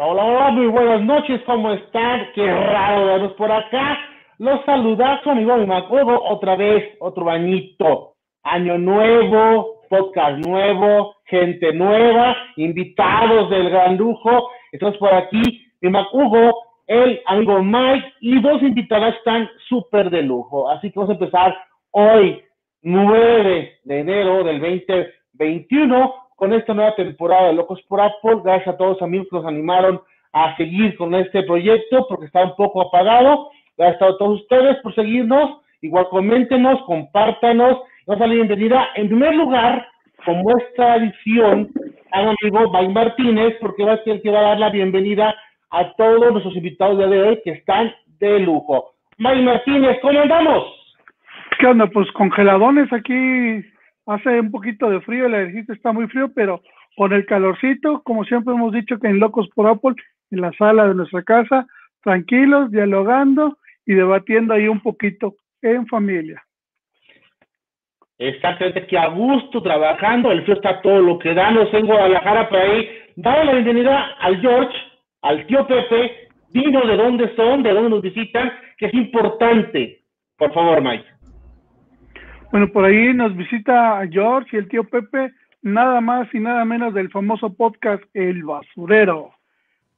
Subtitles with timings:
[0.00, 2.28] Hola, hola, hola, muy buenas noches, ¿cómo están?
[2.32, 3.98] Qué raro verlos por acá.
[4.38, 8.12] Los saluda su amigo Macuego otra vez, otro bañito.
[8.44, 14.50] Año nuevo, podcast nuevo, gente nueva, invitados del gran lujo.
[14.70, 16.52] Estamos por aquí, mi Macugo,
[16.86, 20.70] el amigo Mike y dos invitadas están súper de lujo.
[20.70, 21.58] Así que vamos a empezar
[21.90, 22.40] hoy,
[22.82, 28.38] 9 de enero del 2021 con esta nueva temporada de Locos por Apple.
[28.44, 30.00] Gracias a todos los amigos que nos animaron
[30.32, 33.50] a seguir con este proyecto porque está un poco apagado.
[33.76, 35.60] Gracias a todos ustedes por seguirnos.
[35.82, 37.78] Igual coméntenos, compártanos.
[38.06, 38.88] A la bienvenida.
[38.94, 39.86] En primer lugar,
[40.24, 41.70] como es tradición,
[42.12, 44.70] a mi amigo Mike Martínez, porque va a ser el que va a dar la
[44.70, 45.34] bienvenida
[45.70, 48.92] a todos nuestros invitados de hoy que están de lujo.
[49.18, 50.64] Mike Martínez, ¿cómo andamos?
[51.58, 51.88] ¿Qué onda?
[51.88, 53.60] Pues congeladones aquí
[54.08, 56.62] hace un poquito de frío, el edificio está muy frío, pero
[56.96, 59.94] con el calorcito, como siempre hemos dicho que en Locos por Apple,
[60.30, 61.66] en la sala de nuestra casa,
[62.02, 66.42] tranquilos, dialogando y debatiendo ahí un poquito en familia.
[68.18, 72.48] Exactamente, que a gusto trabajando, el frío está todo lo que da, nos en Guadalajara
[72.48, 72.88] por ahí.
[73.14, 74.76] Dale la bienvenida al George,
[75.22, 80.00] al tío Pepe, dinos de dónde son, de dónde nos visitan, que es importante.
[80.36, 81.17] Por favor, Mike.
[82.50, 86.94] Bueno, por ahí nos visita George y el tío Pepe, nada más y nada menos
[86.94, 89.32] del famoso podcast El Basurero.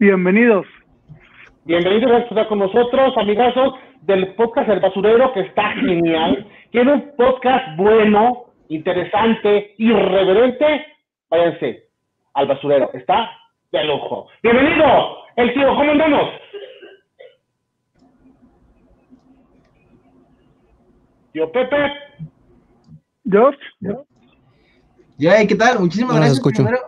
[0.00, 0.66] Bienvenidos.
[1.64, 6.44] Bienvenidos a estar con nosotros, amigazos del podcast El Basurero, que está genial.
[6.72, 10.86] Tiene un podcast bueno, interesante, irreverente.
[11.28, 11.84] Váyanse
[12.34, 13.30] al basurero, está
[13.70, 14.26] de lujo.
[14.42, 16.30] Bienvenido, el tío, ¿cómo andamos?
[21.32, 21.92] Tío Pepe.
[23.31, 23.59] George.
[25.19, 25.81] Ya, ¿qué tal?
[25.81, 26.41] Muchísimas gracias.
[26.41, 26.78] Primero,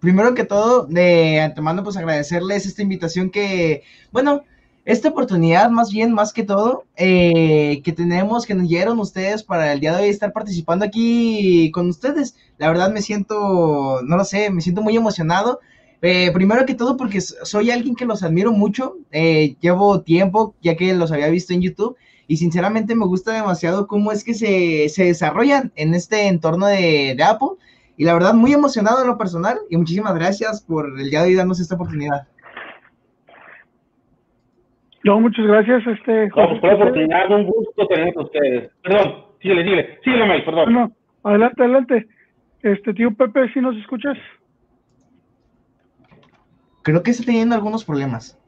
[0.00, 4.42] primero que todo, de antemano, pues agradecerles esta invitación que, bueno,
[4.84, 9.72] esta oportunidad más bien, más que todo, eh, que tenemos, que nos dieron ustedes para
[9.72, 12.36] el día de hoy estar participando aquí con ustedes.
[12.58, 15.60] La verdad me siento, no lo sé, me siento muy emocionado.
[16.02, 20.74] Eh, primero que todo porque soy alguien que los admiro mucho, eh, llevo tiempo ya
[20.74, 21.96] que los había visto en YouTube
[22.30, 27.16] y sinceramente me gusta demasiado cómo es que se, se desarrollan en este entorno de,
[27.16, 27.58] de, Apple.
[27.96, 31.30] Y la verdad, muy emocionado en lo personal y muchísimas gracias por el día de
[31.30, 32.28] hoy darnos esta oportunidad.
[35.02, 35.84] No, muchas gracias.
[35.88, 38.70] Este, no, pues por la oportunidad, un gusto tener con ustedes.
[38.84, 40.72] Perdón, síguele, síguele, síguele, Mike, perdón.
[40.72, 40.92] No,
[41.24, 42.08] adelante, adelante.
[42.62, 44.16] Este, tío Pepe, si nos escuchas?
[46.82, 48.40] Creo que está teniendo algunos problemas.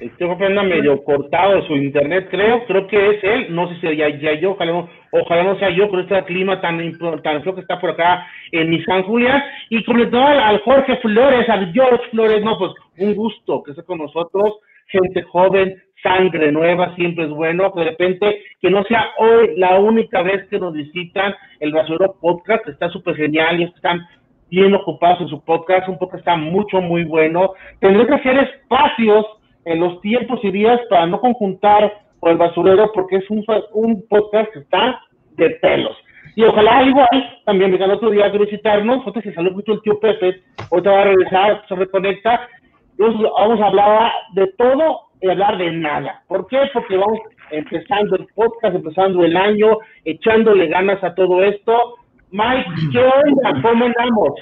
[0.00, 3.96] Este Pepe anda medio cortado su internet, creo, creo que es él, no sé si
[3.96, 6.78] ya, yo, ojalá no, sea yo con este clima tan,
[7.22, 10.96] tan feo que está por acá en mi San Julián, y sobre al, al, Jorge
[10.96, 16.50] Flores, al George Flores, no, pues un gusto que esté con nosotros, gente joven, sangre
[16.50, 20.72] nueva, siempre es bueno, de repente que no sea hoy la única vez que nos
[20.72, 24.00] visitan el Basurero Podcast, está súper genial y están
[24.48, 29.26] bien ocupados en su podcast, un podcast está mucho, muy bueno, tendré que hacer espacios
[29.64, 34.06] en los tiempos y días para no conjuntar con el basurero porque es un, un
[34.08, 35.00] podcast que está
[35.36, 35.96] de pelos.
[36.36, 39.98] Y ojalá igual también vengan otro día a visitarnos, ahorita se salió mucho el tío
[39.98, 42.48] Pepe, ahorita va a regresar, se reconecta,
[42.92, 46.22] Entonces, vamos a hablar de todo y hablar de nada.
[46.28, 46.58] ¿Por qué?
[46.72, 47.18] Porque vamos
[47.50, 51.96] empezando el podcast, empezando el año, echándole ganas a todo esto.
[52.30, 53.60] Mike, ¿qué onda?
[53.62, 54.32] ¿Cómo andamos?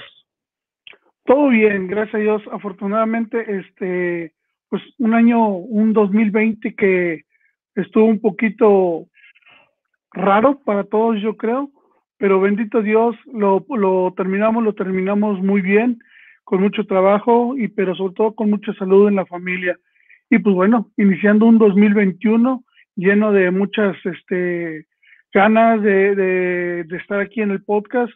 [1.25, 2.41] Todo bien, gracias a Dios.
[2.51, 4.33] Afortunadamente, este,
[4.69, 7.23] pues un año, un 2020 que
[7.75, 9.07] estuvo un poquito
[10.11, 11.69] raro para todos, yo creo,
[12.17, 15.99] pero bendito Dios, lo, lo terminamos, lo terminamos muy bien,
[16.43, 19.77] con mucho trabajo, y pero sobre todo con mucha salud en la familia.
[20.29, 22.63] Y pues bueno, iniciando un 2021
[22.95, 24.85] lleno de muchas este,
[25.33, 28.11] ganas de, de, estar aquí en el podcast,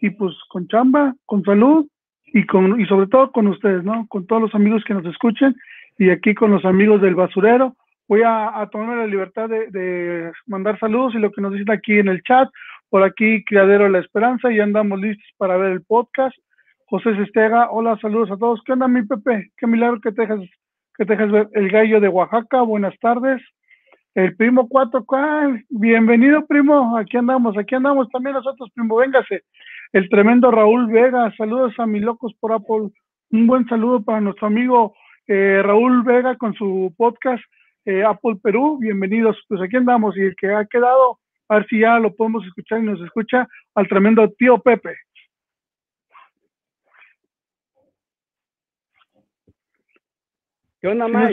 [0.00, 1.86] y pues con chamba, con salud,
[2.26, 4.06] y, con, y sobre todo con ustedes, ¿no?
[4.08, 5.56] Con todos los amigos que nos escuchen
[5.98, 7.76] y aquí con los amigos del basurero.
[8.08, 12.08] Voy a, tomarme la libertad de, mandar saludos y lo que nos dicen aquí en
[12.08, 12.48] el chat.
[12.88, 16.36] Por aquí, Criadero de la Esperanza, y andamos listos para ver el podcast.
[16.88, 18.62] José Sestega, hola, saludos a todos.
[18.64, 19.50] ¿Qué onda, mi Pepe?
[19.56, 20.40] Qué milagro que te dejas,
[20.96, 21.48] que te ver.
[21.52, 23.42] El gallo de Oaxaca, buenas tardes.
[24.14, 25.64] El primo Cuatro, ¿cuál?
[25.68, 26.96] Bienvenido, primo.
[26.96, 28.96] Aquí andamos, aquí andamos también nosotros, primo.
[28.96, 29.42] Véngase.
[29.92, 32.90] El tremendo Raúl Vega, saludos a mis locos por Apple.
[33.32, 34.94] Un buen saludo para nuestro amigo
[35.26, 37.42] eh, Raúl Vega con su podcast
[37.84, 38.78] eh, Apple Perú.
[38.80, 39.36] Bienvenidos.
[39.48, 41.18] Pues aquí andamos y el que ha quedado,
[41.48, 44.96] a ver si ya lo podemos escuchar y nos escucha, al tremendo tío Pepe.
[50.82, 51.30] Yo nada más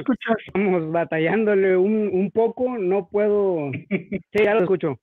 [0.48, 3.72] estamos batallándole un, un, poco, no puedo.
[3.90, 4.98] Sí, ya lo escucho.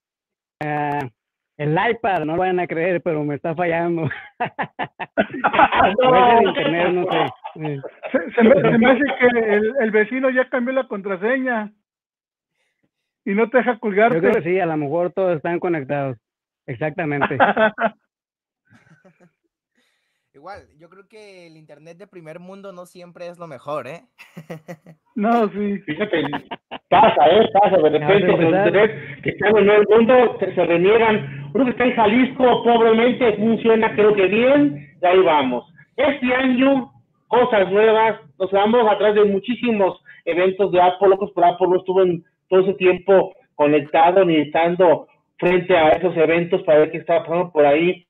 [0.64, 1.08] Uh,
[1.60, 4.08] el iPad, no lo vayan a creer, pero me está fallando.
[6.02, 7.26] no, internet, no sé.
[8.34, 11.70] Se, me, hace que el, el, vecino ya cambió la contraseña
[13.26, 14.14] y no te deja colgarte.
[14.14, 16.16] Yo creo que sí, a lo mejor todos están conectados.
[16.64, 17.36] Exactamente.
[20.32, 24.04] Igual, yo creo que el internet de primer mundo no siempre es lo mejor, ¿eh?
[25.14, 25.78] no, sí.
[25.80, 26.22] Fíjate,
[26.88, 27.50] pasa, ¿eh?
[27.52, 31.39] Pasa, de repente el internet que están en el mundo se, se reniegan.
[31.52, 35.64] Uno que está en Jalisco, pobremente, funciona creo que bien, y ahí vamos.
[35.96, 36.90] Este año,
[37.28, 42.02] cosas nuevas, nos vamos atrás de muchísimos eventos de Apple, locos por Apple, no estuve
[42.04, 45.06] en todo ese tiempo conectado ni estando
[45.38, 48.06] frente a esos eventos para ver qué estaba pasando por ahí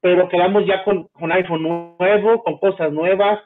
[0.00, 3.40] pero quedamos ya con, con iPhone nuevo, con cosas nuevas.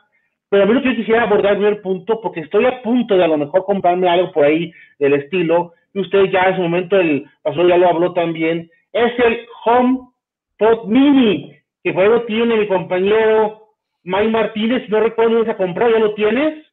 [0.49, 3.25] Pero a mí lo que yo quisiera abordar el punto, porque estoy a punto de
[3.25, 6.99] a lo mejor comprarme algo por ahí del estilo, y usted ya en su momento,
[6.99, 12.69] el pastor ya lo habló también, es el HomePod Mini, que fue lo tiene mi
[12.69, 13.61] compañero
[14.05, 16.67] Mike Martínez, no recuerdo dónde se compró, ¿ya lo tienes?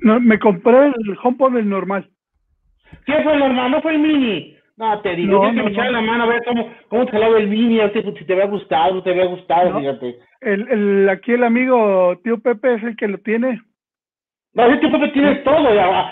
[0.00, 2.08] No, me compré el HomePod el normal.
[3.04, 3.70] ¿Qué fue el normal?
[3.70, 4.56] No fue el Mini.
[4.76, 7.48] No, te digo, tienes que echar la mano a ver cómo, cómo te jalaba el
[7.48, 10.18] mini, si te había gustado, no te había gustado, fíjate.
[10.42, 13.62] El, el, aquí el amigo tío Pepe es el que lo tiene.
[14.52, 15.66] No, el tío Pepe tiene todo,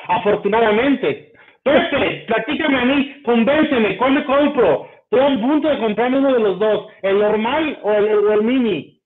[0.09, 1.33] afortunadamente.
[1.63, 4.89] Pepe, platícame a mí, convénceme, ¿cuál me compro?
[5.15, 8.43] Estoy a punto de comprarme uno de los dos, el normal o el, o el
[8.43, 9.01] mini.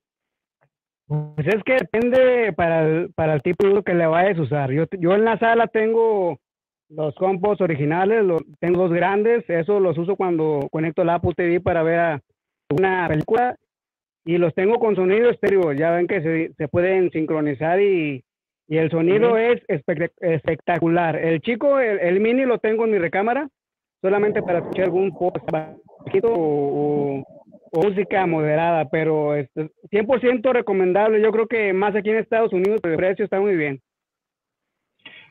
[1.07, 4.43] Pues es que depende para el, para el tipo de uso que le vayas a
[4.43, 4.71] usar.
[4.71, 6.39] Yo, yo en la sala tengo
[6.89, 11.61] los compos originales, los, tengo dos grandes, eso los uso cuando conecto la Apple TV
[11.61, 12.21] para ver
[12.71, 13.57] una película
[14.25, 18.25] y los tengo con sonido estéreo, ya ven que se, se pueden sincronizar y,
[18.67, 19.63] y el sonido es
[20.21, 21.17] espectacular.
[21.17, 23.49] El chico, el, mini lo tengo en mi recámara,
[24.03, 25.79] solamente para escuchar algún podcast
[26.23, 27.25] o,
[27.73, 31.21] o, música moderada, pero es 100% recomendable.
[31.21, 33.81] Yo creo que más aquí en Estados Unidos el precio está muy bien.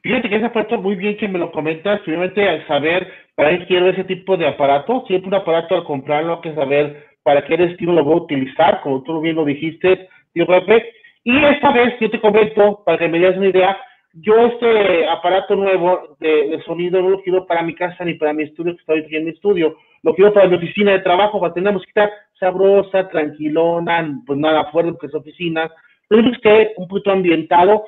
[0.03, 3.65] Fíjate que ese aspecto muy bien que me lo comentas, simplemente al saber para qué
[3.65, 7.93] quiero ese tipo de aparato, siempre un aparato al comprarlo que saber para qué destino
[7.93, 10.93] lo voy a utilizar, como tú bien lo dijiste, tío Pepe.
[11.23, 13.77] Y esta vez yo te comento, para que me des una idea,
[14.13, 18.43] yo este aparato nuevo de, sonido no lo quiero para mi casa ni para mi
[18.43, 19.75] estudio, que estoy en mi estudio,
[20.07, 22.09] lo quiero para mi oficina de trabajo, para tener música
[22.39, 25.69] sabrosa, tranquilona, pues nada fuerte porque es oficina,
[26.07, 27.83] pero es que un poquito ambientado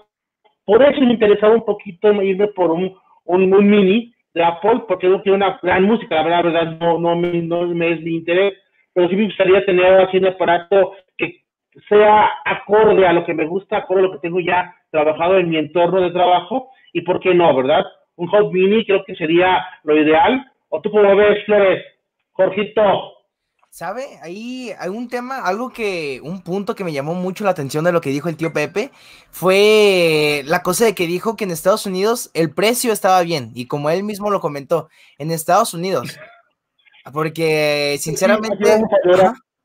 [0.66, 2.94] por eso me interesaba un poquito irme por un,
[3.24, 7.42] un, mini de Apple, porque no tiene una gran música, la verdad, no, no, me,
[7.42, 8.54] no me es mi interés,
[8.94, 11.44] pero sí me gustaría tener así un aparato que
[11.88, 15.50] sea acorde a lo que me gusta, acorde a lo que tengo ya trabajado en
[15.50, 17.86] mi entorno de trabajo, y por qué no, ¿verdad?
[18.18, 20.46] Un Hot Mini creo que sería lo ideal.
[20.68, 21.84] ¿O tú cómo ves, Flores?
[22.40, 22.82] Jorgito.
[23.70, 24.18] ¿Sabe?
[24.24, 27.92] Ahí hay un tema, algo que, un punto que me llamó mucho la atención de
[27.92, 28.92] lo que dijo el tío Pepe,
[29.30, 33.68] fue la cosa de que dijo que en Estados Unidos el precio estaba bien, y
[33.68, 36.18] como él mismo lo comentó, en Estados Unidos,
[37.14, 38.82] porque sinceramente...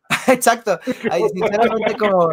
[0.27, 2.29] Exacto, sinceramente como,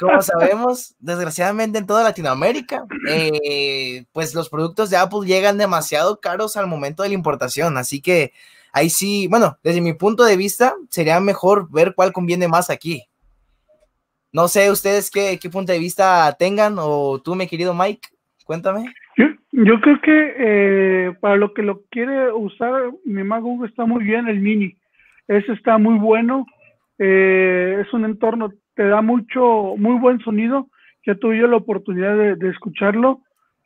[0.00, 6.56] como, sabemos, desgraciadamente en toda Latinoamérica, eh, pues los productos de Apple llegan demasiado caros
[6.56, 8.32] al momento de la importación, así que
[8.74, 13.04] ahí sí, bueno, desde mi punto de vista, sería mejor ver cuál conviene más aquí.
[14.32, 18.08] No sé ustedes qué, punto de vista tengan, o tú, mi querido Mike,
[18.44, 18.92] cuéntame.
[19.52, 24.26] Yo, creo que eh, para lo que lo quiere usar, mi Mago está muy bien
[24.26, 24.76] el mini.
[25.28, 26.44] Ese está muy bueno.
[26.98, 30.66] Eh, es un entorno, te da mucho, muy buen sonido.
[31.06, 33.20] Ya tuve yo la oportunidad de, escucharlo.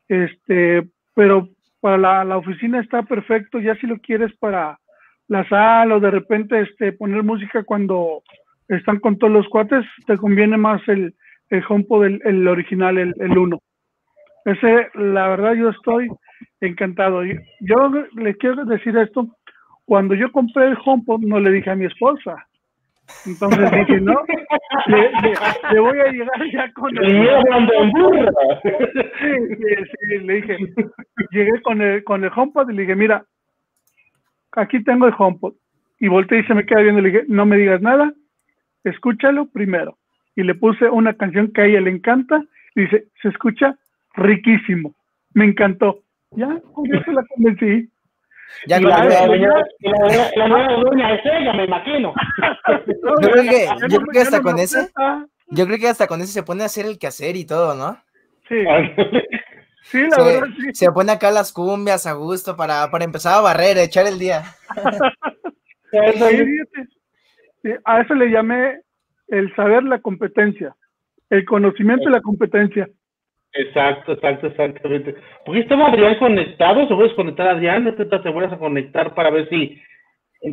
[0.09, 1.49] Este, pero
[1.81, 3.59] para la, la, oficina está perfecto.
[3.59, 4.79] Ya si lo quieres para,
[5.29, 8.23] la sala o de repente este, poner música cuando
[8.69, 11.15] están con todos los cuates, te conviene más el,
[11.51, 13.61] el HomePod, el, el original, el, el uno.
[14.45, 16.09] Ese, la verdad, yo estoy
[16.61, 17.23] encantado.
[17.25, 17.77] Yo,
[18.17, 19.27] le quiero decir esto,
[19.85, 22.47] cuando yo compré el HomePod no le dije a mi esposa.
[23.25, 24.15] Entonces dije, no,
[24.87, 27.27] le, voy a llegar ya con el...
[28.63, 28.75] Sí,
[29.57, 30.59] sí, sí, le dije,
[31.31, 33.25] llegué con el, con el HomePod y le dije, mira,
[34.59, 35.55] aquí tengo el HomePod.
[36.01, 38.13] Y volteé y se me queda viendo y le dije, no me digas nada,
[38.85, 39.99] escúchalo primero.
[40.37, 42.43] Y le puse una canción que a ella le encanta
[42.77, 43.77] y dice, se escucha
[44.15, 44.95] riquísimo,
[45.35, 46.03] me encantó.
[46.33, 47.89] Ya, con eso la convencí.
[48.67, 52.15] Ya la, la, la, nueva dueña es ella, me imagino.
[52.87, 54.89] Yo creo que, yo creo que hasta con ese,
[55.49, 57.99] yo creo que hasta con ese se pone a hacer el quehacer y todo, ¿no?
[58.49, 58.57] Sí.
[59.91, 60.75] Sí, la verdad, sí.
[60.75, 64.19] Se pone acá las cumbias a gusto para, para empezar a barrer, a echar el
[64.19, 64.43] día.
[67.85, 68.81] a eso le llamé
[69.29, 70.75] el saber la competencia,
[71.31, 72.87] el conocimiento de la competencia.
[73.55, 75.15] Exacto, exacto, exactamente.
[75.47, 79.31] Porque estamos Adrián conectado, se puedes conectar Adrián, no te, te vuelvas a conectar para
[79.31, 79.81] ver si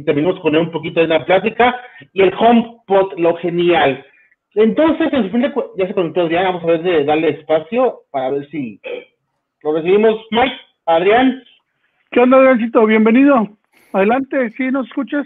[0.06, 1.78] terminamos con él un poquito de la plática.
[2.14, 4.06] Y el HomePod, lo genial.
[4.54, 8.04] Entonces, en su fin de ya se conectó Adrián, vamos a ver de darle espacio
[8.10, 8.80] para ver si
[9.66, 10.22] lo recibimos.
[10.30, 10.56] Mike,
[10.86, 11.44] Adrián.
[12.12, 12.86] ¿Qué onda, Adriancito?
[12.86, 13.58] Bienvenido.
[13.94, 15.26] Adelante, ¿sí nos escuchas?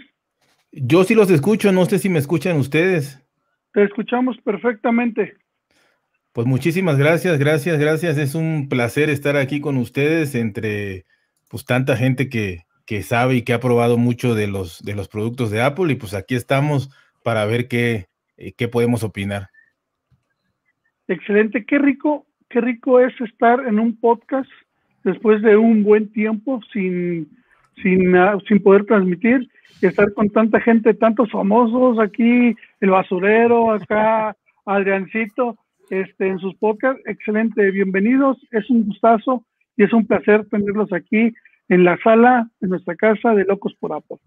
[0.72, 3.22] Yo sí los escucho, no sé si me escuchan ustedes.
[3.74, 5.34] Te escuchamos perfectamente.
[6.32, 8.16] Pues muchísimas gracias, gracias, gracias.
[8.16, 11.04] Es un placer estar aquí con ustedes entre
[11.50, 15.08] pues tanta gente que, que sabe y que ha probado mucho de los, de los
[15.08, 16.90] productos de Apple y pues aquí estamos
[17.22, 18.06] para ver qué,
[18.38, 19.48] eh, qué podemos opinar.
[21.08, 24.50] Excelente, qué rico, qué rico es estar en un podcast
[25.04, 27.28] después de un buen tiempo sin,
[27.82, 29.48] sin, ah, sin poder transmitir
[29.80, 35.56] y estar con tanta gente, tantos famosos aquí, el basurero, acá, Adriancito,
[35.88, 37.00] este, en sus podcasts.
[37.06, 39.44] Excelente, bienvenidos, es un gustazo
[39.76, 41.32] y es un placer tenerlos aquí
[41.68, 44.18] en la sala de nuestra casa de Locos por Apple.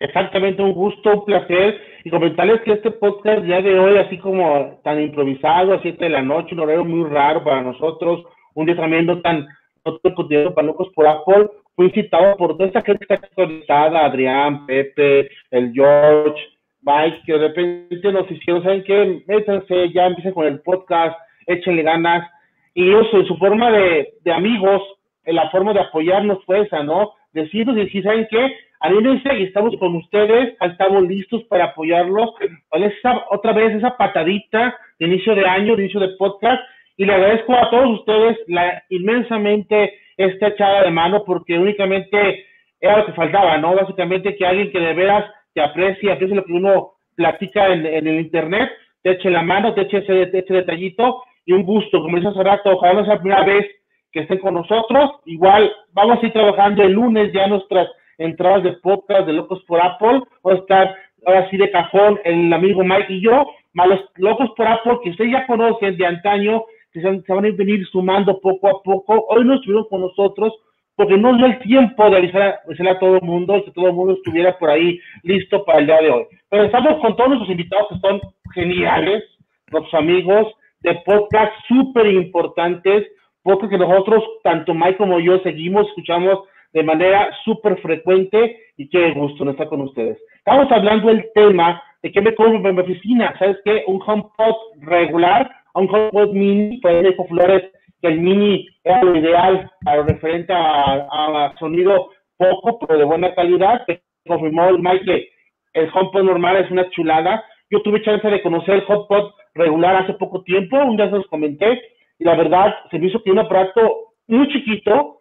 [0.00, 1.80] Exactamente, un gusto, un placer.
[2.04, 6.10] Y comentarles que este podcast ya de hoy, así como tan improvisado, a 7 de
[6.10, 8.24] la noche, un horario muy raro para nosotros,
[8.54, 9.46] un día también no tan,
[9.84, 15.30] no tan para Locos por Apple, fue incitado por toda esta gente conectada, Adrián, Pepe,
[15.50, 16.40] el George,
[16.82, 19.22] Mike, que de repente nos hicieron, ¿saben qué?
[19.26, 22.28] Métanse, ya empiecen con el podcast, échenle ganas.
[22.74, 24.82] Y ellos, en su forma de, de amigos,
[25.24, 27.12] en la forma de apoyarnos fue esa, ¿no?
[27.32, 28.56] Decirnos y decir, ¿saben qué?
[28.80, 32.30] Anímense y estamos con ustedes, estamos listos para apoyarlos.
[32.72, 36.62] Esa, otra vez esa patadita de inicio de año, de inicio de podcast,
[36.96, 42.44] y le agradezco a todos ustedes la inmensamente esta echada de mano porque únicamente
[42.80, 43.74] era lo que faltaba, ¿no?
[43.74, 48.20] Básicamente que alguien que de veras te aprecie, aprecie lo que uno platica en, el
[48.20, 48.70] internet,
[49.02, 52.70] te eche la mano, te eche ese, detallito y un gusto, como dice hace rato,
[52.70, 53.66] ojalá no sea la primera vez
[54.12, 55.20] que estén con nosotros.
[55.24, 59.80] Igual vamos a ir trabajando el lunes ya nuestras entradas de podcast de Locos por
[59.80, 60.22] Apple.
[60.44, 60.94] A estar
[61.26, 65.10] ahora sí de cajón el amigo Mike y yo, más los Locos por Apple que
[65.10, 69.26] ustedes ya conocen de antaño, que se, van a venir sumando poco a poco.
[69.28, 70.52] Hoy no estuvieron con nosotros
[70.96, 74.14] porque no dio el tiempo de avisar, a todo el mundo, que todo el mundo
[74.14, 76.24] estuviera por ahí listo para el día de hoy.
[76.50, 78.20] Pero estamos con todos nuestros invitados que son
[78.52, 79.22] geniales,
[79.70, 80.48] nuestros amigos
[80.80, 83.06] de podcast súper importantes,
[83.42, 86.40] porque que nosotros, tanto Mike como yo, seguimos, escuchamos
[86.72, 90.18] de manera súper frecuente y qué gusto no estar con ustedes.
[90.38, 93.34] Estamos hablando del tema de qué me compro en mi oficina.
[93.38, 93.84] ¿Sabes qué?
[93.86, 97.70] Un HomePod regular un HomePod mini, pues dijo Flores
[98.00, 103.84] que el mini era lo ideal para referente a, sonido poco, pero de buena calidad.
[103.86, 105.28] Que confirmó el Mike que
[105.74, 107.44] el HomePod normal es una chulada.
[107.70, 111.26] Yo tuve chance de conocer el HomePod regular hace poco tiempo, un día se los
[111.26, 111.80] comenté,
[112.18, 115.17] y la verdad se me hizo que un aparato muy chiquito,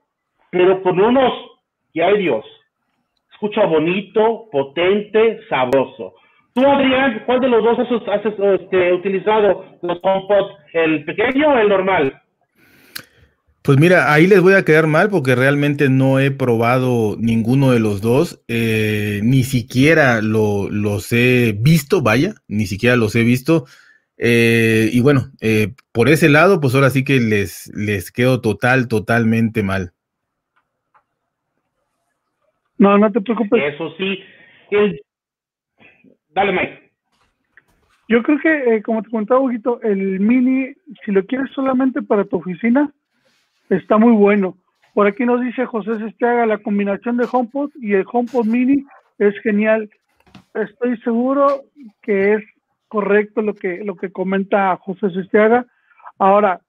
[0.52, 1.34] pero con unos,
[1.94, 2.46] que hay Dios,
[3.32, 6.16] escucha bonito, potente, sabroso.
[6.54, 10.52] Tú, Adrián, ¿cuál de los dos has, este, utilizado los HomePod?
[10.74, 12.22] ¿El pequeño o el normal?
[13.62, 17.80] Pues mira, ahí les voy a quedar mal porque realmente no he probado ninguno de
[17.80, 23.66] los dos, eh, ni siquiera los he visto, vaya, ni siquiera los he visto.
[24.18, 28.88] Eh, y bueno, eh, por ese lado, pues ahora sí que les, les quedo total,
[28.88, 29.94] totalmente mal.
[32.78, 33.74] No, no te preocupes.
[33.74, 34.20] Eso sí.
[34.72, 35.02] El,
[36.30, 36.92] Dale, Mike.
[38.10, 42.26] Yo creo que, eh, como te contaba, poquito, el mini, si lo quieres solamente para
[42.26, 42.92] tu oficina,
[43.70, 44.56] está muy bueno.
[44.94, 45.92] Por aquí nos dice José
[46.22, 48.86] haga la combinación de HomePod y el HomePod mini
[49.20, 49.90] es genial.
[50.54, 51.64] Estoy seguro
[52.02, 52.44] que es
[52.88, 55.66] correcto lo que, lo que comenta José Sesteaga.
[56.18, 56.62] Ahora,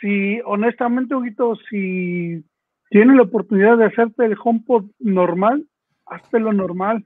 [0.00, 2.44] si honestamente, poquito, si
[2.90, 5.64] tienes la oportunidad de hacerte el HomePod normal,
[6.06, 7.04] hazte lo normal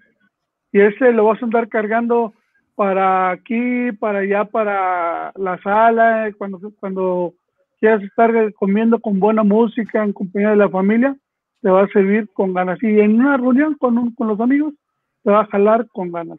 [0.73, 2.33] y ese lo vas a andar cargando
[2.75, 7.35] para aquí, para allá, para la sala, cuando, cuando
[7.79, 11.17] quieras estar comiendo con buena música en compañía de la familia,
[11.61, 12.83] te va a servir con ganas.
[12.83, 14.75] Y en una reunión con, con los amigos,
[15.23, 16.39] te va a jalar con ganas.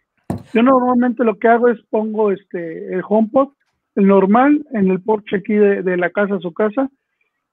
[0.54, 3.50] Yo normalmente lo que hago es pongo este el HomePod,
[3.96, 6.90] el normal, en el porche aquí de, de la casa su casa,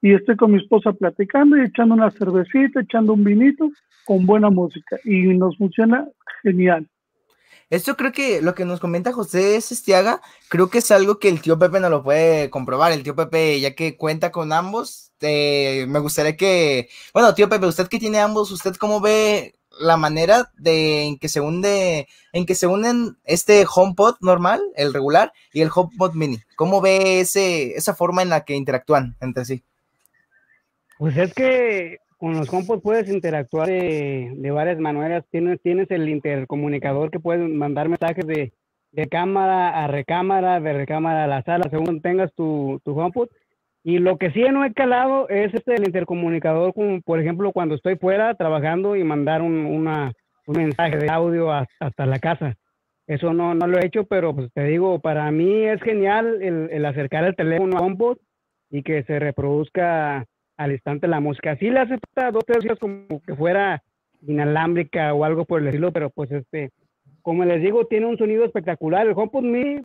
[0.01, 3.69] y estoy con mi esposa platicando y echando una cervecita, echando un vinito
[4.05, 6.07] con buena música y nos funciona
[6.41, 6.87] genial.
[7.69, 11.41] Esto creo que lo que nos comenta José Estiaga, creo que es algo que el
[11.41, 12.91] tío Pepe no lo puede comprobar.
[12.91, 17.67] El tío Pepe, ya que cuenta con ambos, eh, me gustaría que, bueno, tío Pepe,
[17.67, 22.45] usted que tiene ambos, ¿usted cómo ve la manera de en que se hunde, en
[22.45, 26.39] que se unen este HomePod normal, el regular, y el HomePod mini?
[26.57, 29.63] ¿Cómo ve ese, esa forma en la que interactúan entre sí?
[31.01, 35.25] Pues es que con los HomePod puedes interactuar de, varias maneras.
[35.31, 38.53] Tienes, tienes el intercomunicador que puede mandar mensajes de,
[39.09, 43.29] cámara a recámara, de recámara a la sala, según tengas tu, tu HomePod.
[43.83, 47.73] Y lo que sí no he calado es este el intercomunicador, como por ejemplo cuando
[47.73, 50.13] estoy fuera trabajando y mandar un, una,
[50.45, 52.57] un mensaje de audio hasta la casa.
[53.07, 56.69] Eso no, no lo he hecho, pero pues te digo, para mí es genial el,
[56.69, 58.19] el acercar el teléfono a HomePod
[58.69, 60.27] y que se reproduzca
[60.61, 61.55] al instante la música.
[61.57, 63.83] Sí le hace falta dos tres días como que fuera
[64.27, 66.69] inalámbrica o algo por el estilo, pero pues este,
[67.21, 69.07] como les digo, tiene un sonido espectacular.
[69.07, 69.81] El HomePod Mini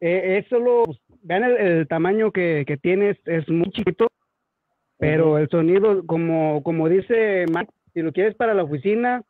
[0.00, 4.08] eh, es solo, pues, vean el, tamaño que, que tiene, es, muy chiquito,
[4.98, 9.22] pero el sonido, como, como dice Mac, si lo quieres para la oficina,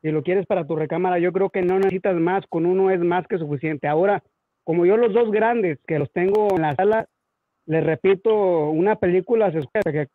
[0.00, 3.00] si lo quieres para tu recámara, yo creo que no necesitas más, con uno es
[3.00, 3.86] más que suficiente.
[3.86, 4.22] Ahora,
[4.64, 7.06] como yo los dos grandes que los tengo en la sala,
[7.66, 9.52] les repito, una película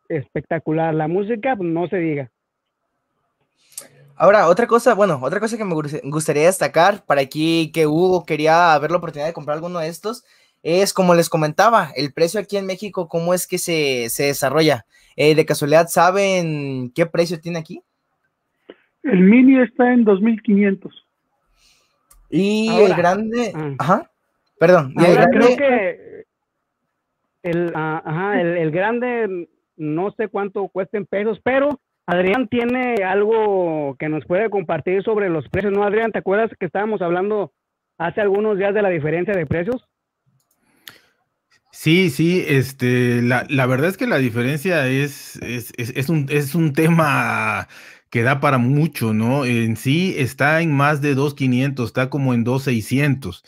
[0.09, 0.93] espectacular.
[0.93, 2.29] La música, pues, no se diga.
[4.15, 8.77] Ahora, otra cosa, bueno, otra cosa que me gustaría destacar para aquí que Hugo quería
[8.79, 10.25] ver la oportunidad de comprar alguno de estos,
[10.63, 14.85] es como les comentaba, el precio aquí en México, cómo es que se, desarrolla.
[15.15, 17.81] Eh, ¿De casualidad saben qué precio tiene aquí?
[19.03, 21.05] El mini está en 2500.
[22.31, 23.75] Y el grande, ah.
[23.77, 24.11] ajá,
[24.59, 26.16] perdón, y el grande, creo que
[27.49, 33.95] el, ah, ajá, el, grande, no sé cuánto cuesta en pesos, pero Adrián tiene algo
[33.97, 36.11] que nos puede compartir sobre los precios, ¿no, Adrián?
[36.11, 37.53] ¿Te acuerdas que estábamos hablando
[37.97, 39.87] hace algunos días de la diferencia de precios?
[41.71, 46.55] Sí, sí, este, la, la verdad es que la diferencia es, es, es, un, es
[46.55, 47.67] un tema
[48.09, 49.45] que da para mucho, ¿no?
[49.45, 53.43] En sí está en más de 2.500, está como en 2.600.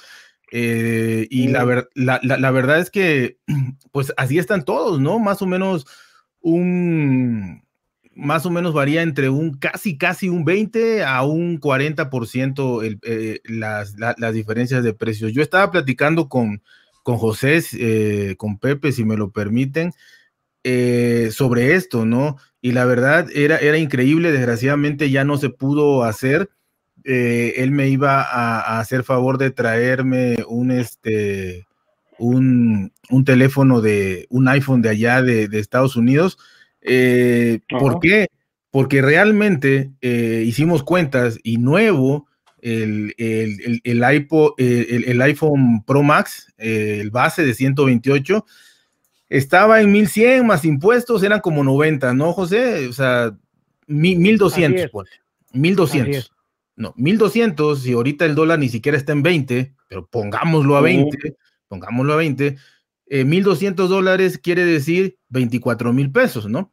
[0.51, 3.37] Eh, y la, la, verdad es que,
[3.91, 5.19] pues así están todos, ¿no?
[5.19, 5.85] Más o menos
[6.41, 7.63] un,
[8.15, 13.41] más o menos varía entre un casi, casi un 20 a un 40% el, eh,
[13.45, 15.33] las, las, diferencias de precios.
[15.33, 16.63] Yo estaba platicando con,
[17.03, 19.93] con José, eh, con Pepe, si me lo permiten,
[21.31, 22.37] sobre esto, ¿no?
[22.61, 26.49] Y la verdad era, era increíble, desgraciadamente ya no se pudo hacer
[27.03, 31.65] eh, él me iba a, hacer favor de traerme un, este,
[32.17, 32.91] un,
[33.25, 36.37] teléfono de un iPhone de allá de, Estados Unidos.
[36.81, 38.27] Eh, ¿Por qué?
[38.71, 42.27] Porque realmente eh, hicimos cuentas y nuevo
[42.61, 48.45] el, el, el, iPhone Pro Max, el base de 128,
[49.29, 52.87] estaba en 1100 más impuestos, eran como 90, ¿no, José?
[52.87, 53.33] O sea,
[53.87, 54.91] 1200,
[55.53, 56.31] 1200.
[56.79, 61.35] No, 1200, si ahorita el dólar ni siquiera está en 20, pero pongámoslo a 20,
[61.67, 62.55] pongámoslo a 20,
[63.25, 66.71] 1200 dólares quiere decir 24 mil pesos, ¿no?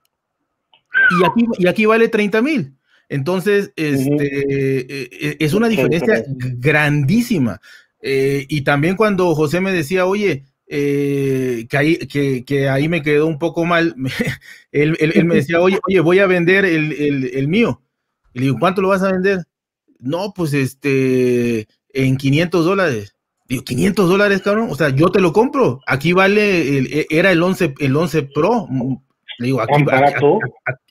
[1.11, 2.77] Y aquí, y aquí vale 30 mil.
[3.09, 7.61] Entonces, este, eh, eh, es una diferencia grandísima.
[8.01, 13.40] Eh, y también cuando José me decía, oye, que, ahí, que, ahí me quedó un
[13.40, 13.97] poco mal,
[14.71, 16.92] él, me decía, oye, oye, voy a vender el,
[17.35, 17.83] el mío.
[18.33, 19.45] Y le digo, ¿cuánto lo vas a vender?
[19.98, 23.16] No, pues este, en 500 dólares.
[23.48, 24.68] Digo, 500 dólares, cabrón.
[24.70, 25.80] O sea, yo te lo compro.
[25.87, 28.66] Aquí vale, e, era el 11, el 11 Pro.
[28.68, 28.96] Mm,
[29.38, 29.85] le digo, aquí,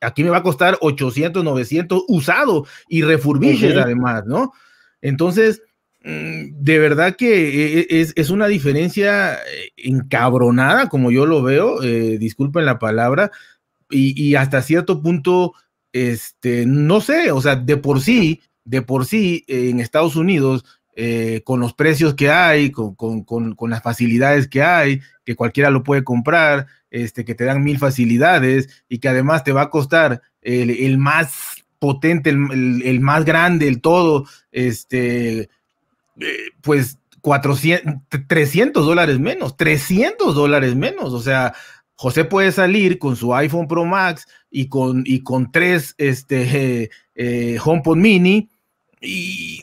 [0.01, 4.53] aquí, me va a costar 800, 900 usado y refurbished además, ¿no?
[5.01, 5.63] Entonces,
[6.03, 11.81] mm, de verdad que e, e, es, una diferencia eh, encabronada, como yo lo veo,
[11.81, 13.31] eh, disculpen la palabra,
[13.89, 15.53] y, y, hasta cierto punto,
[15.91, 20.65] este, no sé, o sea, de por sí, de por sí en Estados Unidos,
[20.97, 22.95] eh, con los precios que hay, con,
[23.69, 28.83] las facilidades que hay, que cualquiera lo puede comprar, este, que te dan mil facilidades
[28.87, 34.25] y que además te va a costar el, más potente, el, más grande, el todo,
[34.53, 35.49] este,
[36.19, 37.95] eh, pues 400,
[38.27, 41.53] 300 dólares menos, 300 dólares menos, o sea,
[41.95, 47.57] José puede salir con su iPhone Pro Max y con, y con tres este, eh,
[47.63, 48.49] HomePod Mini
[49.05, 49.61] y,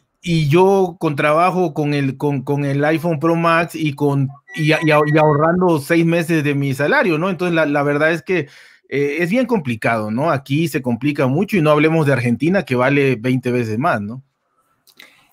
[0.48, 6.07] yo con trabajo con el, con, el iPhone Pro Max y, con, y, ahorrando seis
[6.07, 7.28] meses de mi salario, ¿no?
[7.28, 8.48] Entonces la, verdad es que
[8.88, 10.31] eh, es bien complicado, ¿no?
[10.31, 14.22] Aquí se complica mucho y no hablemos de Argentina que vale 20 veces más, ¿no?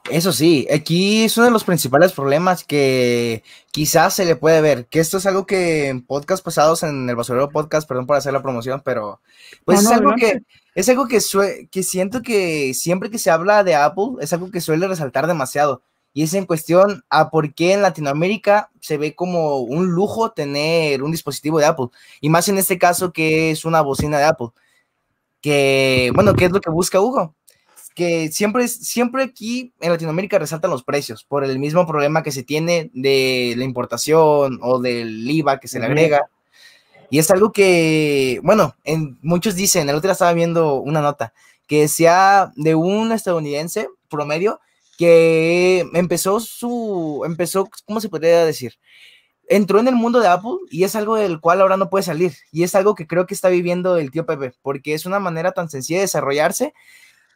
[0.10, 4.88] Eso sí, aquí es uno de los principales problemas que quizás se le puede ver,
[4.88, 8.34] que esto es algo que en podcast pasados, en el basurero podcast, perdón por hacer
[8.34, 9.22] la promoción, pero
[9.66, 10.42] pues es, algo que,
[10.74, 11.20] es algo que,
[11.70, 15.84] que siento que siempre que se habla de Apple es algo que suele resaltar demasiado.
[16.12, 21.04] Y es en cuestión a por qué en Latinoamérica se ve como un lujo tener
[21.04, 21.88] un dispositivo de Apple.
[22.20, 24.48] Y más en este caso que es una bocina de Apple.
[25.40, 27.36] Que, bueno, ¿qué es lo que busca Hugo?
[28.00, 32.44] Que siempre, siempre aquí en Latinoamérica resaltan los precios por el mismo problema que se
[32.44, 36.30] tiene de la importación o del IVA que se le agrega.
[37.10, 41.34] Y es algo que, bueno, en, muchos dicen, el otro día estaba viendo una nota,
[41.68, 44.62] que decía de un estadounidense promedio
[44.98, 48.76] que empezó su, empezó, ¿cómo se podría decir?
[49.50, 52.32] Entró en el mundo de Apple y es algo del cual ahora no puede salir.
[52.54, 55.52] Y es algo que creo que está viviendo el tío Pepe, porque es una manera
[55.52, 56.74] tan sencilla de desarrollarse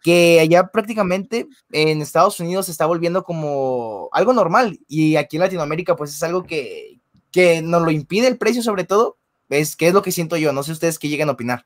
[0.03, 5.43] que allá prácticamente en Estados Unidos se está volviendo como algo normal y aquí en
[5.43, 6.97] Latinoamérica pues es algo que,
[7.31, 9.15] que nos lo impide el precio sobre todo,
[9.49, 11.61] es que es lo que siento yo, no sé ustedes qué lleguen a opinar.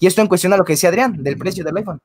[0.00, 2.00] Y esto en cuestión a lo que decía Adrián, del precio del iPhone.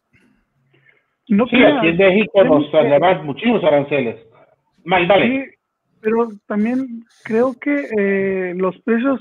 [1.30, 4.17] No sí, aquí en México nos llevan muchísimos aranceles.
[4.84, 5.43] Mal, Sí,
[6.02, 9.19] pero también creo que eh, los precios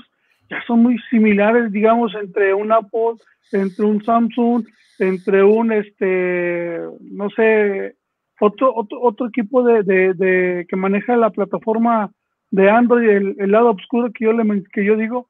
[0.49, 3.15] ya son muy similares, digamos, entre un Apple,
[3.51, 4.65] entre un Samsung,
[4.99, 7.95] entre un, este, no sé,
[8.39, 12.11] otro, otro, otro equipo de, de, que maneja la plataforma
[12.51, 15.29] de Android, el, el, lado oscuro que yo, le, que yo digo,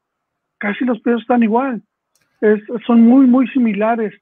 [0.58, 1.82] casi los precios están igual.
[2.42, 4.14] Es, son muy, muy similares.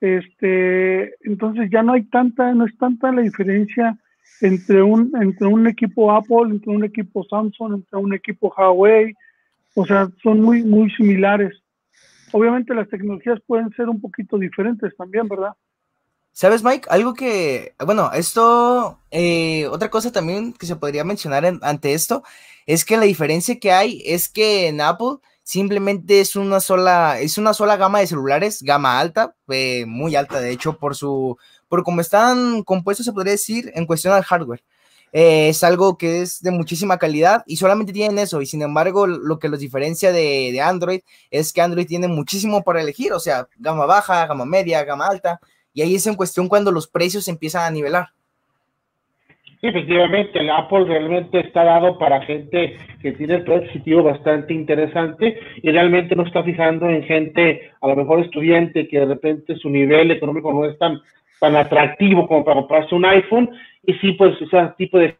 [0.00, 3.96] Este, entonces ya no hay tanta, no es tanta la diferencia
[4.40, 9.14] entre un, entre un equipo Apple, entre un equipo Samsung, entre un equipo Huawei,
[9.74, 11.62] o sea, son muy, muy similares.
[12.32, 15.52] Obviamente las tecnologías pueden ser un poquito diferentes también, ¿verdad?
[16.32, 16.86] ¿Sabes, Mike?
[16.90, 22.24] Algo que, bueno, esto, eh, otra cosa también que se podría mencionar ante esto,
[22.66, 27.38] es que la diferencia que hay es que en Apple simplemente es una sola, es
[27.38, 31.84] una sola gama de celulares, gama alta, eh, muy alta de hecho, por su, por
[31.84, 34.62] cómo están compuestos, se podría decir, en cuestión al hardware.
[35.18, 38.42] Eh, es algo que es de muchísima calidad y solamente tienen eso.
[38.42, 41.00] Y sin embargo, lo que los diferencia de, de, Android
[41.30, 45.40] es que Android tiene muchísimo para elegir, o sea, gama baja, gama media, gama alta.
[45.72, 48.08] Y ahí es en cuestión cuando los precios empiezan a nivelar.
[49.58, 55.40] Sí, efectivamente, el Apple realmente está dado para gente que tiene el positivo bastante interesante
[55.62, 59.70] y realmente no está fijando en gente, a lo mejor estudiante, que de repente su
[59.70, 61.00] nivel económico no es tan,
[61.40, 63.48] tan atractivo como para comprarse un iPhone
[63.86, 65.16] y sí, pues ese tipo de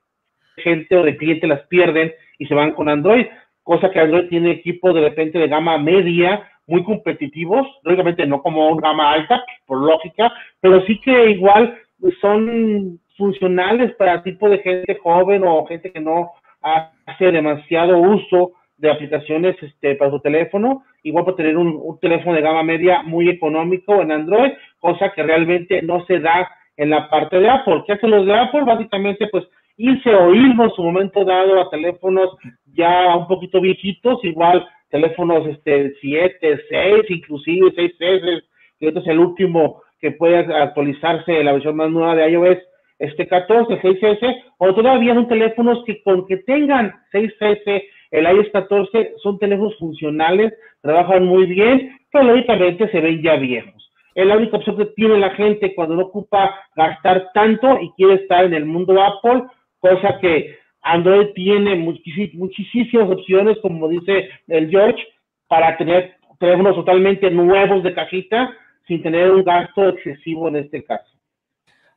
[0.57, 3.27] gente o de cliente las pierden y se van con Android,
[3.63, 8.75] cosa que Android tiene equipos de repente de gama media muy competitivos, lógicamente no como
[8.77, 11.79] gama alta, por lógica, pero sí que igual
[12.21, 18.91] son funcionales para tipo de gente joven o gente que no hace demasiado uso de
[18.91, 24.03] aplicaciones este, para su teléfono, igual para tener un, teléfono de gama media muy económico
[24.03, 27.83] en Android, cosa que realmente no se da en la parte de Apple.
[27.87, 28.65] ¿Qué hacen los de Apple?
[28.65, 29.45] Básicamente, pues
[29.77, 32.31] irse o irnos en su momento dado a teléfonos
[32.73, 38.43] ya un poquito viejitos, igual teléfonos este 7, 6, inclusive 6 S,
[38.79, 42.59] que este es el último que puede actualizarse la versión más nueva de iOS
[42.99, 49.15] este 14, 6S, o todavía son teléfonos que con que tengan 6S, el iOS 14,
[49.23, 53.86] son teléfonos funcionales, trabajan muy bien, pero lógicamente se ven ya viejos.
[54.17, 58.15] Es la única opción que tiene la gente cuando no ocupa gastar tanto y quiere
[58.15, 59.43] estar en el mundo Apple,
[59.79, 65.03] cosa que Android tiene muchísimas opciones, como dice el George,
[65.49, 68.55] para tener teléfonos totalmente nuevos de cajita
[68.89, 71.13] sin tener un gasto excesivo en este caso.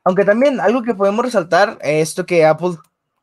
[0.04, 2.72] Aunque también algo que podemos resaltar, esto que Apple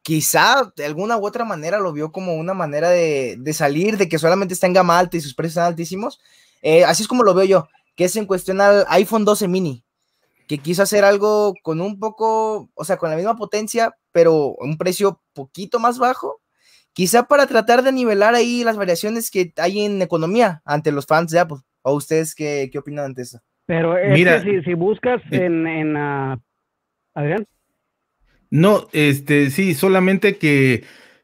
[0.02, 4.18] quizá de alguna u otra manera lo vio como una manera de, salir, de que
[4.18, 6.20] solamente está en gama alta y sus precios están altísimos.
[6.64, 9.84] Eh, así es como lo veo yo, que es en cuestión al iPhone 12 mini,
[10.48, 14.78] que quiso hacer algo con un poco, o sea, con la misma potencia, pero un
[14.78, 16.40] precio poquito más bajo,
[16.94, 21.32] quizá para tratar de nivelar ahí las variaciones que hay en economía ante los fans
[21.32, 21.58] de Apple.
[21.82, 23.40] ¿O ustedes qué, qué opinan ante eso?
[23.66, 26.40] Pero Mira, si, si, buscas en, en uh,
[27.16, 27.46] Adrián.
[28.50, 30.84] No, este, sí, solamente que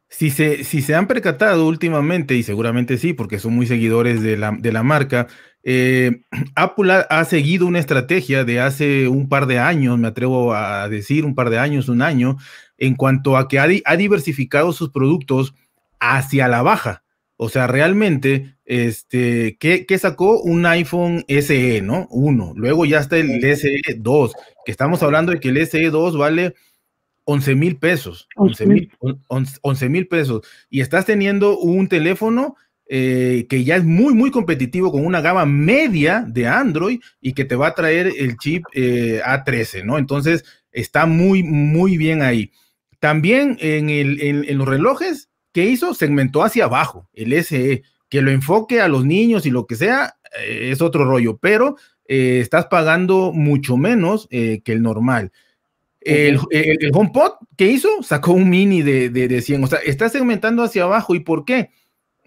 [0.10, 4.38] si se, si se han percatado últimamente, y seguramente sí, porque son muy seguidores de
[4.38, 5.28] la, de la marca,
[5.64, 6.22] eh,
[6.56, 11.26] Apple ha, seguido una estrategia de hace un par de años, me atrevo a decir
[11.26, 12.38] un par de años, un año,
[12.78, 15.56] en cuanto a que ha, ha diversificado sus productos
[16.00, 17.04] hacia la baja.
[17.38, 20.40] O sea, realmente, este, ¿qué, sacó?
[20.42, 22.08] Un iPhone SE, ¿no?
[22.12, 22.54] Uno.
[22.56, 24.34] Luego ya está el SE 2,
[24.66, 26.54] que estamos hablando de que el SE 2 vale
[27.26, 28.28] 11 mil pesos.
[28.36, 30.42] 11 mil pesos.
[30.70, 35.46] Y estás teniendo un teléfono eh, que ya es muy, muy competitivo con una gama
[35.46, 39.98] media de Android y que te va a traer el chip eh, A13, ¿no?
[39.98, 42.52] Entonces, está muy, muy bien ahí.
[43.00, 45.94] También en, el, en, los relojes, ¿qué hizo?
[45.94, 47.84] Segmentó hacia abajo, el SE.
[48.10, 51.78] Que lo enfoque a los niños y lo que sea, eh, es otro rollo, pero
[52.06, 55.32] estás pagando mucho menos que el normal.
[56.02, 58.04] El, el, HomePod, ¿qué hizo?
[58.04, 59.64] Sacó un mini de, de, de 100.
[59.64, 61.16] O sea, está segmentando hacia abajo.
[61.16, 61.72] ¿Y por qué?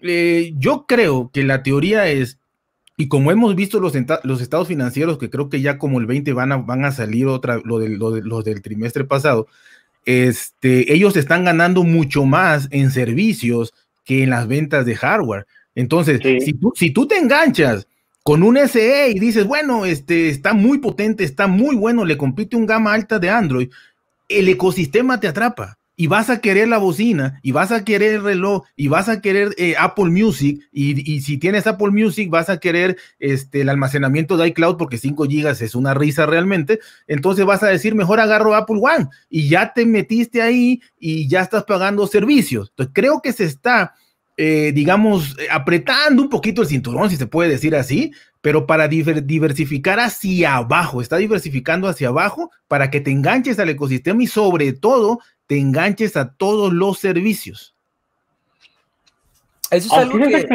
[0.01, 2.39] Eh, yo creo que la teoría es,
[2.97, 6.33] y como hemos visto los, los estados financieros, que creo que ya como el 20
[6.33, 9.47] van a, van a salir otra, lo, de, lo, de, los del trimestre pasado,
[10.05, 13.73] este, ellos están ganando mucho más en servicios
[14.05, 15.45] que en las ventas de hardware.
[15.75, 17.87] Entonces, si, tú, si tú te enganchas
[18.23, 22.55] con un SE y dices, bueno, este está muy potente, está muy bueno, le compite
[22.55, 23.69] un gama alta de Android,
[24.29, 28.23] el ecosistema te atrapa y vas a querer la bocina, y vas a querer el
[28.23, 32.59] reloj, y vas a querer eh, Apple Music, y, si tienes Apple Music, vas a
[32.59, 37.63] querer este, el almacenamiento de iCloud, porque 5 gigas es una risa realmente, entonces vas
[37.63, 42.05] a decir, mejor agarro Apple One, y ya te metiste ahí, y ya estás pagando
[42.05, 42.69] servicios.
[42.69, 43.95] Entonces creo que se está,
[44.37, 49.99] eh, digamos, apretando un poquito el cinturón, si se puede decir así, pero para diversificar
[49.99, 55.19] hacia abajo, está diversificando hacia abajo para que te enganches al ecosistema y sobre todo
[55.47, 57.73] te enganches a todos los servicios.
[59.71, 60.47] Eso es algo que...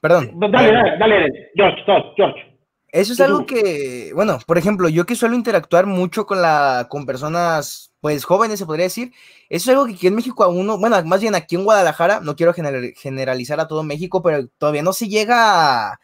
[0.00, 0.32] Perdón.
[0.38, 1.82] Dale, dale, dale, George,
[2.16, 2.56] George.
[2.92, 7.04] Eso es algo que, bueno, por ejemplo, yo que suelo interactuar mucho con la, con
[7.04, 9.12] personas, pues jóvenes, se podría decir,
[9.50, 12.20] eso es algo que aquí en México a uno, bueno, más bien aquí en Guadalajara,
[12.20, 16.00] no quiero generalizar a todo México, pero todavía no se llega a,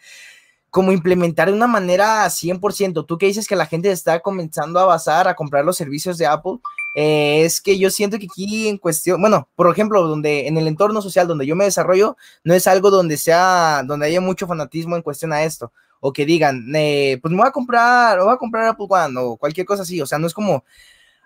[0.68, 3.06] como implementar de una manera 100%.
[3.06, 6.26] Tú que dices que la gente está comenzando a basar, a comprar los servicios de
[6.26, 6.58] Apple,
[6.94, 10.66] eh, es que yo siento que aquí en cuestión, bueno, por ejemplo, donde en el
[10.68, 14.96] entorno social donde yo me desarrollo, no es algo donde sea, donde haya mucho fanatismo
[14.96, 18.34] en cuestión a esto, o que digan, eh, pues me voy a comprar, o voy
[18.34, 20.64] a comprar Apple One, o cualquier cosa así, o sea, no es como,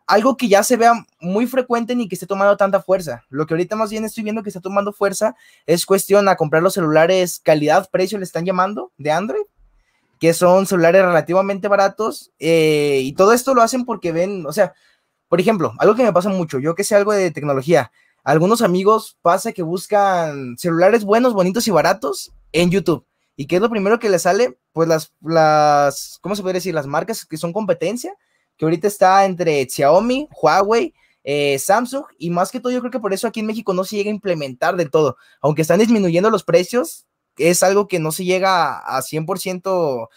[0.07, 3.25] algo que ya se vea muy frecuente ni que esté tomando tanta fuerza.
[3.29, 5.35] Lo que ahorita más bien estoy viendo que está tomando fuerza
[5.67, 9.47] es cuestión a comprar los celulares calidad-precio, le están llamando, de Android,
[10.21, 12.31] que son celulares relativamente baratos.
[12.39, 14.75] Eh, y todo esto lo hacen porque ven, o sea,
[15.29, 17.91] por ejemplo, algo que me pasa mucho, yo que sé algo de tecnología,
[18.25, 23.07] algunos amigos pasa que buscan celulares buenos, bonitos y baratos en YouTube.
[23.37, 24.59] ¿Y qué es lo primero que les sale?
[24.73, 26.75] Pues las, las, ¿cómo se puede decir?
[26.75, 28.15] Las marcas que son competencia
[28.57, 33.01] que ahorita está entre Xiaomi, Huawei, eh, Samsung y más que todo yo creo que
[33.01, 36.31] por eso aquí en México no se llega a implementar del todo, aunque están disminuyendo
[36.31, 37.05] los precios,
[37.37, 40.09] es algo que no se llega a 100%,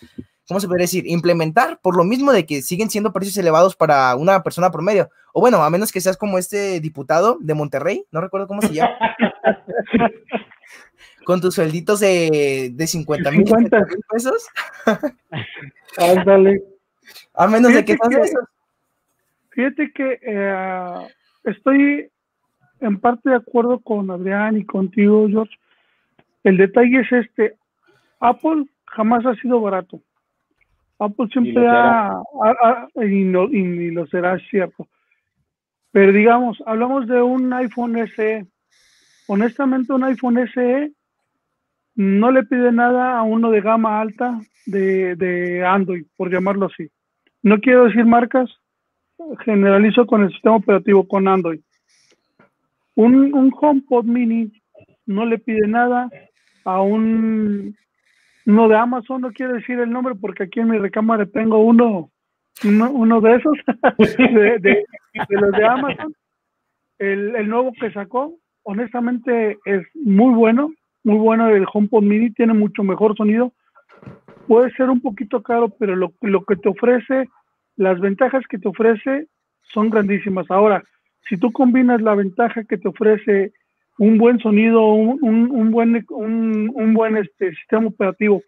[0.49, 1.05] ¿cómo se puede decir?
[1.05, 5.41] Implementar, por lo mismo de que siguen siendo precios elevados para una persona promedio, o
[5.41, 8.97] bueno, a menos que seas como este diputado de Monterrey, no recuerdo cómo se llama.
[11.23, 13.45] con tus suelditos de, de 50 mil
[14.11, 14.47] pesos.
[15.97, 16.63] Ándale.
[17.35, 18.39] A menos de que, eso.
[19.51, 21.07] Fíjate que eh,
[21.43, 22.09] estoy
[22.81, 25.53] en parte de acuerdo con Adrián y contigo, George.
[26.43, 27.55] El detalle es este,
[28.19, 30.01] Apple jamás ha sido barato.
[30.99, 32.21] Apple siempre ha,
[32.95, 34.87] y, no, y, lo será cierto.
[35.91, 38.45] Pero digamos, hablamos de un iPhone SE.
[39.27, 40.91] Honestamente, un iPhone SE
[41.95, 46.89] no le pide nada a uno de gama alta de, de Android, por llamarlo así.
[47.41, 48.49] No quiero decir marcas,
[49.45, 51.61] generalizo con el sistema operativo, con Android.
[52.95, 54.51] Un, un HomePod mini
[55.05, 56.09] no le pide nada
[56.65, 57.75] a un
[58.49, 62.09] uno de Amazon, no quiero decir el nombre porque aquí en mi recámara tengo uno,
[62.63, 63.57] uno, de esos,
[63.97, 64.85] de,
[65.29, 66.13] los de Amazon.
[66.97, 70.71] El, el nuevo que sacó, honestamente es muy bueno,
[71.03, 73.53] muy bueno el HomePod mini, tiene mucho mejor sonido,
[74.47, 77.29] puede ser un poquito caro, pero lo, lo que te ofrece,
[77.75, 79.27] las ventajas que te ofrece
[79.61, 80.49] son grandísimas.
[80.49, 80.83] Ahora,
[81.27, 83.53] si tú combinas la ventaja que te ofrece
[83.99, 88.41] un buen sonido, un, un, buen, un, un, buen este, sistema operativo,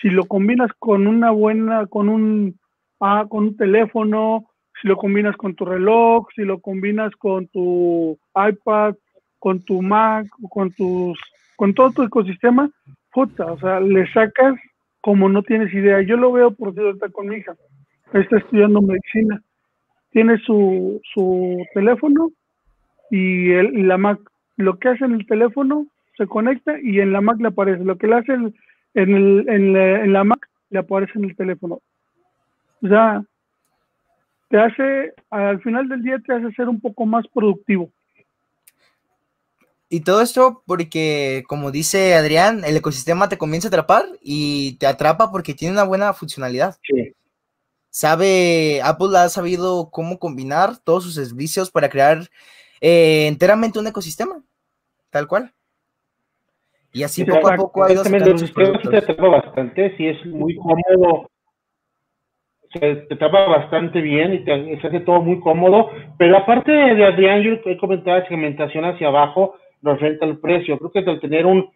[0.00, 2.58] si lo combinas con una buena, con un,
[3.00, 4.46] ah, con un teléfono,
[4.80, 8.94] si lo combinas con tu reloj, si lo combinas con tu iPad,
[9.38, 11.18] con tu Mac, con tus,
[11.56, 12.70] con todo tu ecosistema,
[13.12, 14.54] puta, o sea, le sacas
[15.00, 16.02] como no tienes idea.
[16.02, 17.54] Yo lo veo por está con mi hija.
[18.12, 19.42] Está estudiando medicina.
[20.10, 22.30] Tiene su, su teléfono
[23.10, 24.20] y, el, la Mac.
[24.58, 27.84] Lo que hace en el teléfono se conecta y en la Mac le aparece.
[27.84, 28.54] Lo que le hace en,
[28.94, 31.80] el, en, la, en la Mac le aparece en el teléfono.
[32.82, 33.22] O sea,
[34.50, 37.92] te hace, al final del día te hace ser un poco más productivo.
[39.88, 44.88] Y todo esto porque, como dice Adrián, el ecosistema te comienza a atrapar y te
[44.88, 46.76] atrapa porque tiene una buena funcionalidad.
[46.82, 47.14] Sí.
[47.90, 52.28] Sabe, Apple ha sabido cómo combinar todos sus servicios para crear
[52.80, 54.42] eh, enteramente un ecosistema,
[55.10, 55.52] tal cual.
[56.92, 61.30] Y así poco a poco ha ido te atrapa bastante, sí es muy cómodo,
[62.72, 67.04] se te atrapa bastante bien y te, se hace todo muy cómodo, pero aparte de
[67.04, 70.78] Adrián, yo he comentado la segmentación hacia abajo, referente al precio.
[70.78, 71.70] Creo que al tener un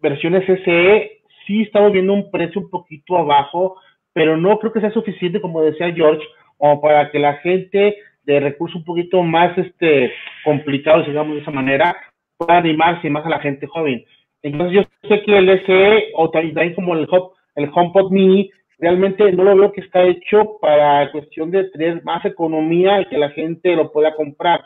[0.00, 3.76] versión SSE, sí estamos viendo un precio un poquito abajo,
[4.12, 6.22] pero no creo que sea suficiente, como decía George,
[6.56, 10.12] como para que la gente de recursos un poquito más este,
[10.44, 11.96] complicados, digamos de esa manera,
[12.40, 14.04] pueda animarse más a la gente joven.
[14.42, 19.30] Entonces yo sé que el SE o también como el, Hop, el HomePod Mini, realmente
[19.32, 23.30] no lo veo que está hecho para cuestión de tener más economía y que la
[23.30, 24.62] gente lo pueda comprar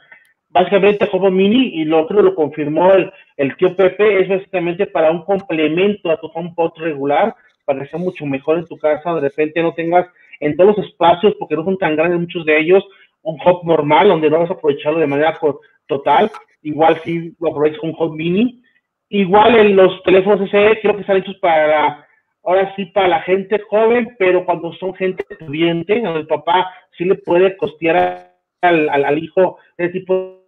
[0.55, 5.11] básicamente Hobo Mini, y lo otro lo confirmó el, el, tío Pepe, es básicamente para
[5.11, 7.35] un complemento a tu HomePod regular,
[7.65, 10.07] para que sea mucho mejor en tu casa, de repente no tengas
[10.39, 12.85] en todos los espacios, porque no son tan grandes muchos de ellos,
[13.23, 15.37] un hub normal, donde no vas a aprovecharlo de manera
[15.89, 16.31] total,
[16.65, 18.63] igual si lo aprovechas con hub mini,
[19.11, 22.07] igual en los teléfonos SE creo que están hechos para,
[22.43, 27.15] ahora sí, para la gente joven, pero cuando son gente estudiante, el papá sí le
[27.17, 30.41] puede costear al, al, hijo ese tipo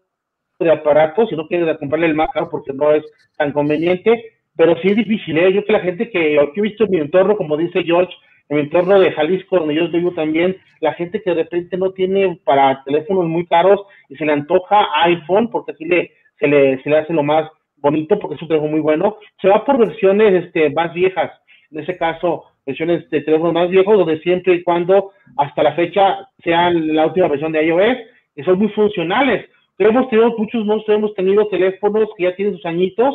[0.58, 3.04] de aparatos si no quiere comprarle el más caro porque no es
[3.36, 5.52] tan conveniente, pero sí es difícil, ¿eh?
[5.52, 8.14] Yo que la gente que, he visto en mi entorno, como dice George,
[8.48, 11.90] en mi entorno de Jalisco, donde yo vivo también, la gente que de repente no
[11.92, 16.82] tiene para teléfonos muy caros y se le antoja iPhone, porque así le, se, le,
[16.82, 19.78] se le hace lo más bonito, porque es un teléfono muy bueno, se va por
[19.78, 21.32] versiones este, más viejas,
[21.70, 26.28] en ese caso, versiones de teléfonos más viejos, donde siempre y cuando hasta la fecha
[26.42, 27.96] sean la última versión de iOS,
[28.34, 32.66] que son muy funcionales, hemos tenido muchos monstruos, hemos tenido teléfonos que ya tienen sus
[32.66, 33.14] añitos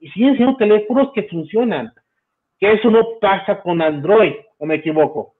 [0.00, 1.92] y siguen siendo teléfonos que funcionan.
[2.60, 5.34] Que eso no pasa con Android, o me equivoco.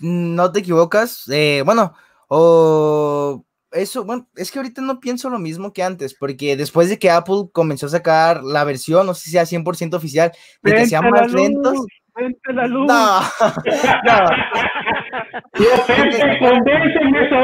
[0.00, 1.26] No te equivocas.
[1.32, 1.94] Eh, bueno,
[2.28, 3.42] o
[3.74, 7.10] eso, bueno, es que ahorita no pienso lo mismo que antes, porque después de que
[7.10, 11.10] Apple comenzó a sacar la versión, no sé si sea 100% oficial, de que sean
[11.10, 11.84] más lentos.
[12.16, 12.86] Vente la luz.
[12.86, 13.20] No,
[14.04, 14.14] no.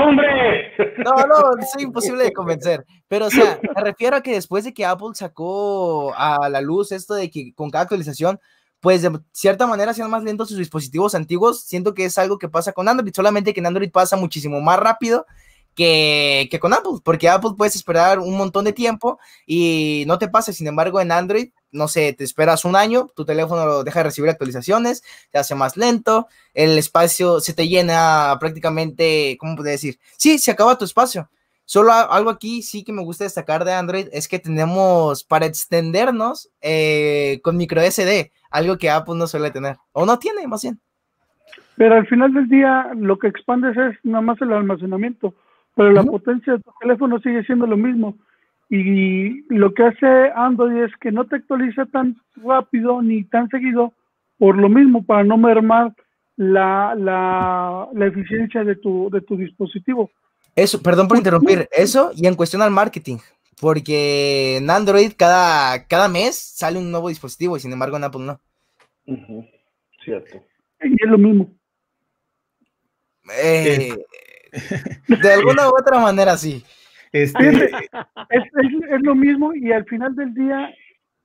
[0.04, 0.72] hombre.
[0.98, 2.84] No, no, es imposible de convencer.
[3.08, 6.92] Pero, o sea, me refiero a que después de que Apple sacó a la luz
[6.92, 8.38] esto de que con cada actualización,
[8.80, 12.48] pues de cierta manera sean más lentos sus dispositivos antiguos, siento que es algo que
[12.48, 15.26] pasa con Android, solamente que en Android pasa muchísimo más rápido
[15.74, 20.28] que, que, con Apple, porque Apple puedes esperar un montón de tiempo y no te
[20.28, 24.04] pasa, sin embargo en Android, no sé, te esperas un año, tu teléfono deja de
[24.04, 29.98] recibir actualizaciones, te hace más lento, el espacio se te llena prácticamente, ¿cómo puedo decir?
[30.16, 31.30] Sí, se acaba tu espacio.
[31.64, 36.50] Solo algo aquí sí que me gusta destacar de Android es que tenemos para extendernos
[36.60, 40.78] eh, con micro SD, algo que Apple no suele tener, o no tiene más bien.
[41.76, 45.34] Pero al final del día lo que expandes es nada más el almacenamiento
[45.80, 48.18] pero la potencia de tu teléfono sigue siendo lo mismo.
[48.68, 53.94] Y lo que hace Android es que no te actualiza tan rápido ni tan seguido
[54.38, 55.94] por lo mismo, para no mermar
[56.36, 60.10] la, la, la eficiencia de tu, de tu dispositivo.
[60.54, 63.18] Eso, perdón por interrumpir, eso y en cuestión al marketing,
[63.60, 68.22] porque en Android cada, cada mes sale un nuevo dispositivo y sin embargo en Apple
[68.22, 68.40] no.
[70.04, 70.42] Cierto.
[70.82, 71.52] Y es lo mismo.
[73.42, 73.92] Eh,
[75.08, 76.64] de alguna u otra manera, sí.
[77.12, 77.70] Este...
[78.30, 80.72] Es, lo mismo y al final del día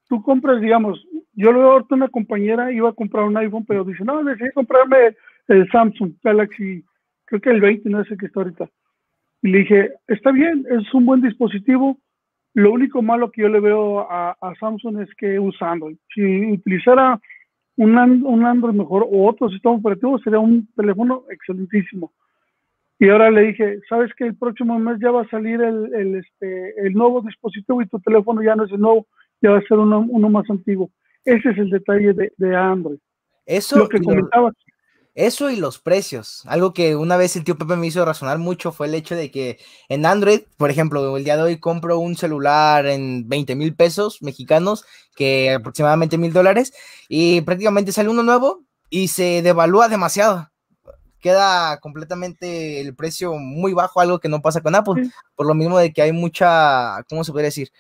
[0.07, 3.83] tú compras, digamos, yo lo veo ahorita una compañera iba a comprar un iPhone, pero
[3.83, 5.15] dice, no, decidí comprarme
[5.47, 6.83] el Samsung Galaxy,
[7.25, 8.69] creo que el 20, no sé qué está ahorita.
[9.41, 11.99] Y le dije, está bien, es un buen dispositivo.
[12.55, 15.97] Lo único malo que yo le veo a, Samsung es que usa Android.
[16.13, 17.19] Si utilizara
[17.75, 22.13] un, un Android mejor o otro sistema operativo, sería un teléfono excelentísimo.
[22.97, 26.15] Y ahora le dije, ¿sabes que el próximo mes ya va a salir el, el,
[26.15, 29.05] este, el nuevo dispositivo y tu teléfono ya no es el nuevo,
[29.41, 30.89] ya va a ser uno, uno más antiguo?
[31.25, 32.99] Ese es el detalle de, de Android.
[33.45, 34.53] Eso, Lo que comentabas.
[35.15, 36.43] Eso y los precios.
[36.45, 39.31] Algo que una vez el tío Pepe me hizo razonar mucho fue el hecho de
[39.31, 39.57] que
[39.87, 44.21] en Android, por ejemplo, el día de hoy compro un celular en 20 mil pesos
[44.21, 44.85] mexicanos,
[45.15, 46.73] que aproximadamente mil dólares,
[47.07, 50.51] y prácticamente sale uno nuevo y se devalúa demasiado
[51.25, 55.79] queda completamente el precio muy bajo, algo que no pasa con Apple, por lo mismo
[55.79, 57.71] de que hay mucha, ¿cómo se podría decir?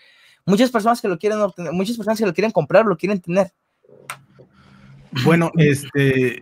[0.47, 3.53] Muchas personas que lo quieren obtener, muchas personas que lo quieren comprar, lo quieren tener.
[5.23, 6.41] Bueno, este,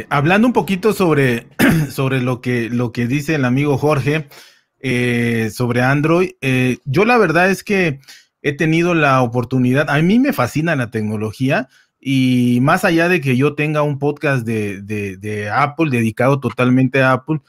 [0.00, 1.46] eh, hablando un poquito sobre,
[1.90, 4.28] sobre lo, que, lo que dice el amigo Jorge
[4.80, 8.00] eh, sobre Android, eh, yo la verdad es que
[8.42, 11.68] he tenido la oportunidad, a mí me fascina la tecnología
[12.00, 17.12] y más allá de que yo tenga un podcast de, de, Apple dedicado totalmente a
[17.12, 17.40] Apple,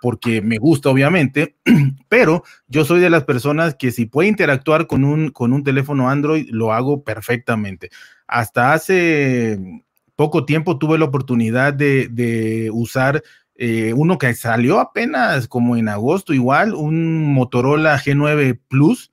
[0.00, 1.56] porque me gusta obviamente,
[2.08, 6.08] pero yo soy de las personas que si puede interactuar con un, con un teléfono
[6.08, 7.90] Android, lo hago perfectamente.
[8.30, 9.82] Hasta hace
[10.14, 13.22] poco tiempo tuve la oportunidad de, usar
[13.56, 19.12] eh, uno que salió apenas como en agosto, igual, un Motorola G9 Plus.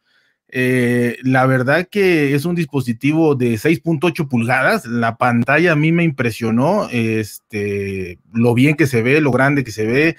[0.50, 4.86] Eh, la verdad que es un dispositivo de 6.8 pulgadas.
[4.86, 9.72] La pantalla a mí me impresionó, este, lo bien que se ve, lo grande que
[9.72, 10.16] se ve.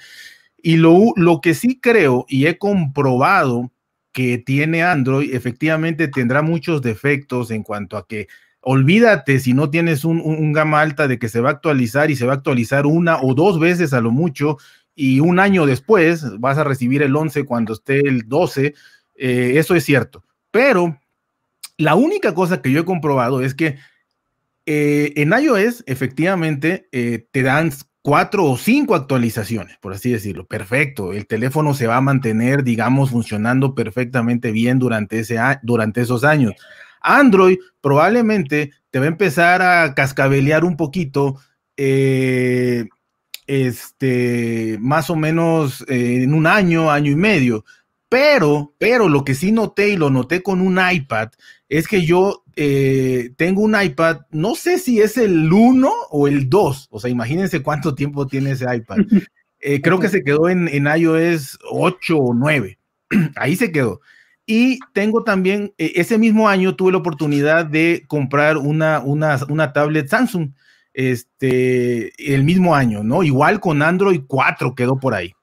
[0.61, 3.71] Y lo, lo que sí creo y he comprobado
[4.11, 8.27] que tiene Android, efectivamente tendrá muchos defectos en cuanto a que
[8.61, 12.25] olvídate si no tienes un, gama alta de que se va a actualizar y se
[12.25, 14.57] va a actualizar una o dos veces a lo mucho
[14.95, 18.73] y un año después vas a recibir el 11 cuando esté el 12,
[19.15, 20.25] eh, eso es cierto.
[20.51, 20.99] Pero
[21.77, 23.77] la única cosa que yo he comprobado es que
[24.65, 30.45] eh, en iOS efectivamente eh, te dan cuatro o cinco actualizaciones, por así decirlo.
[30.45, 36.23] Perfecto, el teléfono se va a mantener, digamos, funcionando perfectamente bien durante, ese, durante esos
[36.23, 36.53] años.
[37.01, 41.39] Android probablemente te va a empezar a cascabelear un poquito,
[41.77, 42.85] eh,
[43.47, 47.65] este, más o menos eh, en un año, año y medio.
[48.09, 51.29] Pero, pero lo que sí noté y lo noté con un iPad
[51.67, 56.49] es que yo eh, tengo un iPad, no sé si es el 1 o el
[56.49, 58.97] 2, o sea, imagínense cuánto tiempo tiene ese iPad.
[59.83, 62.79] creo que se quedó en, en iOS 8 o 9,
[63.35, 64.01] ahí se quedó.
[64.51, 69.73] Y tengo también, e, ese mismo año tuve la oportunidad de comprar una, una, una
[69.73, 70.49] tablet Samsung,
[70.91, 73.21] este, el mismo año, ¿no?
[73.21, 75.35] Igual con Android 4 quedó por ahí.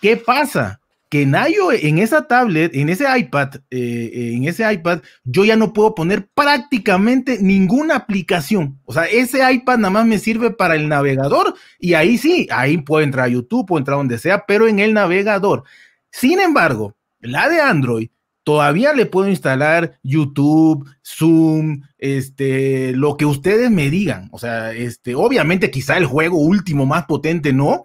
[0.00, 0.80] ¿Qué pasa?
[1.10, 5.74] Que en en esa tablet, en ese iPad, eh, en ese iPad, yo ya no
[5.74, 8.80] puedo poner prácticamente ninguna aplicación.
[8.86, 12.78] O sea, ese iPad nada más me sirve para el navegador y ahí sí, ahí
[12.78, 15.64] puedo entrar a YouTube, puedo entrar donde sea, pero en el navegador.
[16.10, 18.08] Sin embargo, la de Android
[18.48, 24.30] todavía le puedo instalar YouTube, Zoom, este, lo que ustedes me digan.
[24.32, 27.84] O sea, este, obviamente quizá el juego último más potente no,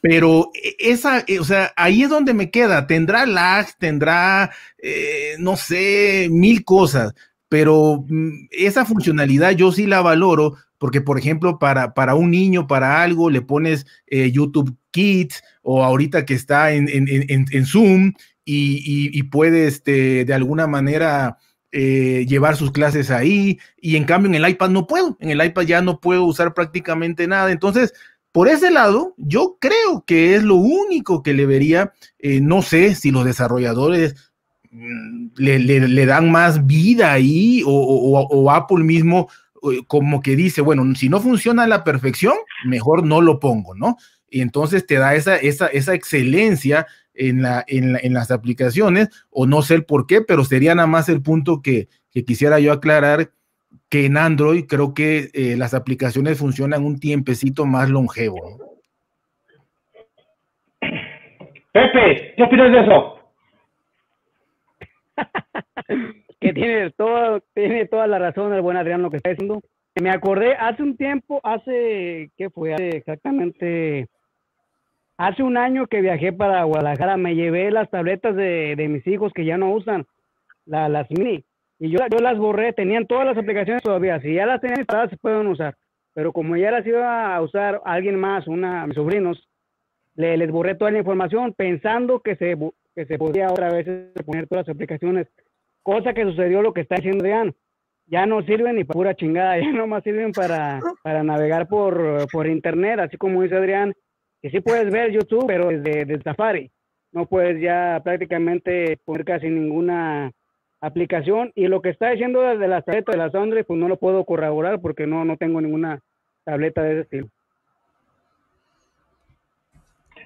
[0.00, 2.86] pero e, esa, e, o sea, ahí es donde me queda.
[2.86, 4.50] Tendrá lag, tendrá,
[4.82, 7.12] eh, no sé, mil cosas,
[7.50, 12.66] pero mm, esa funcionalidad yo sí la valoro porque, por ejemplo, para, para un niño,
[12.66, 17.66] para algo, le pones eh, YouTube Kids o ahorita que está en, en, en, en
[17.66, 18.14] Zoom
[18.44, 21.38] y, puede este, de alguna manera
[21.72, 23.58] eh, llevar sus clases ahí.
[23.80, 25.16] Y en cambio en el iPad no puedo.
[25.20, 27.52] En el iPad ya no puedo usar prácticamente nada.
[27.52, 27.92] Entonces,
[28.32, 31.92] por ese lado, yo creo que es lo único que le vería.
[32.18, 34.14] Eh, no sé si los desarrolladores
[34.70, 39.28] mm, le, dan más vida ahí o, Apple mismo
[39.70, 42.34] eh, como que dice, bueno, si no funciona a la perfección,
[42.64, 43.96] mejor no lo pongo, ¿no?
[44.28, 49.62] Y entonces te da esa, esa, esa excelencia en, la, en, las aplicaciones, o no
[49.62, 51.88] sé el por qué, pero sería nada más el punto que,
[52.26, 53.30] quisiera yo aclarar,
[53.88, 58.58] que en Android creo que eh, las aplicaciones funcionan un tiempecito más longevo.
[61.72, 63.20] Pepe, ¿qué opinas de eso?
[66.40, 69.60] que tiene todo, tiene toda la razón el buen Adrián lo que está diciendo.
[70.00, 72.74] Me acordé hace un tiempo, hace, ¿qué fue?
[72.74, 74.08] Hace exactamente
[75.20, 79.44] Hace un año que viajé para Guadalajara, me llevé las tabletas de, mis hijos que
[79.44, 80.06] ya no usan,
[80.64, 81.44] las mini,
[81.78, 85.18] y yo, las borré, tenían todas las aplicaciones todavía, si ya las tenían instaladas se
[85.18, 85.76] pueden usar,
[86.14, 89.46] pero como ya las iba a usar alguien más, una, mis sobrinos,
[90.14, 92.56] le, les borré toda la información pensando que se,
[92.94, 93.86] que se podía otra vez
[94.24, 95.26] poner todas las aplicaciones,
[95.82, 97.54] cosa que sucedió lo que está diciendo Adrián,
[98.06, 102.46] ya no sirven ni para pura chingada, ya nomás sirven para, para navegar por, por
[102.46, 103.92] internet, así como dice Adrián,
[104.42, 106.70] que sí puedes ver YouTube, pero desde, Safari.
[107.12, 110.30] No puedes ya prácticamente poner casi ninguna
[110.80, 111.50] aplicación.
[111.54, 114.24] Y lo que está diciendo desde la tableta de las Android, pues no lo puedo
[114.24, 116.00] corroborar porque no, no tengo ninguna
[116.44, 117.26] tableta de ese estilo.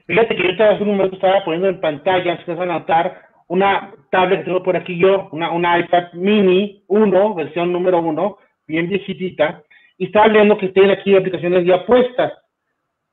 [0.06, 3.22] Fíjate que yo estaba hace un momento estaba poniendo en pantalla, si vas a notar,
[3.48, 8.38] una tablet que tengo por aquí yo, una, una iPad mini 1, versión número 1,
[8.66, 9.62] bien viejitita,
[9.96, 12.34] y estaba viendo que tiene aquí aplicaciones ya puestas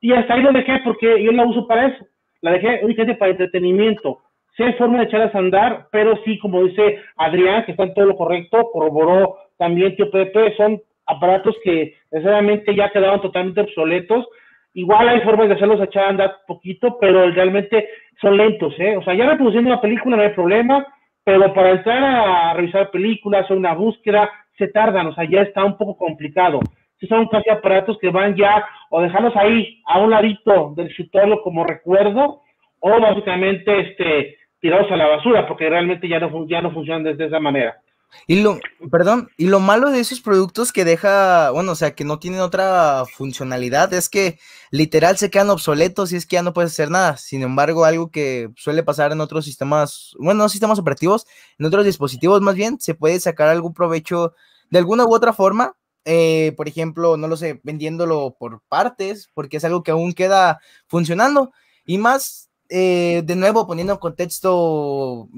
[0.00, 2.06] y hasta ahí lo dejé porque yo la uso para eso.
[2.40, 4.20] La dejé únicamente para entretenimiento.
[4.64, 8.06] Hay forma de echarlas a andar, pero sí, como dice Adrián, que está en todo
[8.06, 14.26] lo correcto, corroboró también Tío Pepe, son aparatos que necesariamente ya quedaron totalmente obsoletos.
[14.74, 17.88] Igual hay formas de hacerlos echar a andar poquito, pero realmente
[18.20, 18.96] son lentos, ¿eh?
[18.96, 20.86] O sea, ya reproduciendo una película no hay problema,
[21.24, 25.64] pero para entrar a revisar películas o una búsqueda se tardan, o sea, ya está
[25.64, 26.60] un poco complicado.
[27.00, 31.42] Si son casi aparatos que van ya o dejarlos ahí a un ladito del escritorio
[31.42, 32.42] como recuerdo
[32.80, 37.26] o básicamente este tirados a la basura porque realmente ya no, ya no funcionan desde
[37.26, 37.80] esa manera.
[38.26, 38.58] Y lo,
[38.90, 42.40] perdón, y lo malo de esos productos que deja, bueno, o sea, que no tienen
[42.40, 44.38] otra funcionalidad es que
[44.70, 47.16] literal se quedan obsoletos y es que ya no puedes hacer nada.
[47.16, 51.26] Sin embargo, algo que suele pasar en otros sistemas, bueno, no sistemas operativos,
[51.58, 54.34] en otros dispositivos más bien, se puede sacar algún provecho
[54.70, 55.74] de alguna u otra forma.
[56.04, 60.60] Eh, por ejemplo, no lo sé, vendiéndolo por partes, porque es algo que aún queda
[60.86, 61.52] funcionando.
[61.84, 65.28] Y más, eh, de nuevo, poniendo en contexto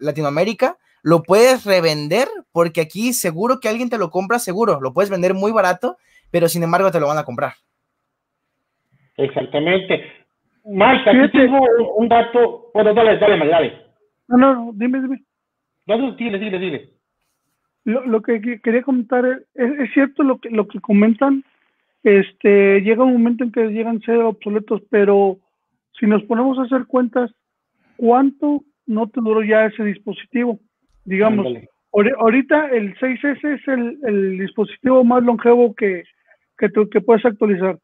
[0.00, 5.10] Latinoamérica, lo puedes revender porque aquí seguro que alguien te lo compra, seguro, lo puedes
[5.10, 5.96] vender muy barato,
[6.30, 7.54] pero sin embargo te lo van a comprar.
[9.16, 10.02] Exactamente.
[10.64, 11.58] Mike, aquí tengo
[11.96, 12.70] un dato.
[12.74, 13.86] Bueno, dale, dale, dale.
[14.28, 15.24] No, no, dime, dime.
[15.86, 16.97] No, dile, dile, dile.
[17.88, 19.24] Lo, lo que quería comentar
[19.54, 21.42] es, es, cierto lo que, lo que comentan.
[22.02, 25.38] Este, llega un momento en que llegan a ser obsoletos, pero
[25.98, 27.30] si nos ponemos a hacer cuentas,
[27.96, 30.60] ¿cuánto no te duró ya ese dispositivo?
[31.06, 31.46] Digamos,
[32.18, 36.04] ahorita el 6S es el, dispositivo más longevo que,
[36.58, 37.78] que, que puedes actualizar.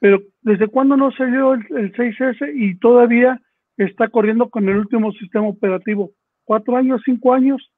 [0.00, 3.40] Pero ¿desde cuándo no salió el, el 6S y todavía
[3.78, 6.10] está corriendo con el último sistema operativo?
[6.44, 7.70] ¿Cuatro años, cinco años?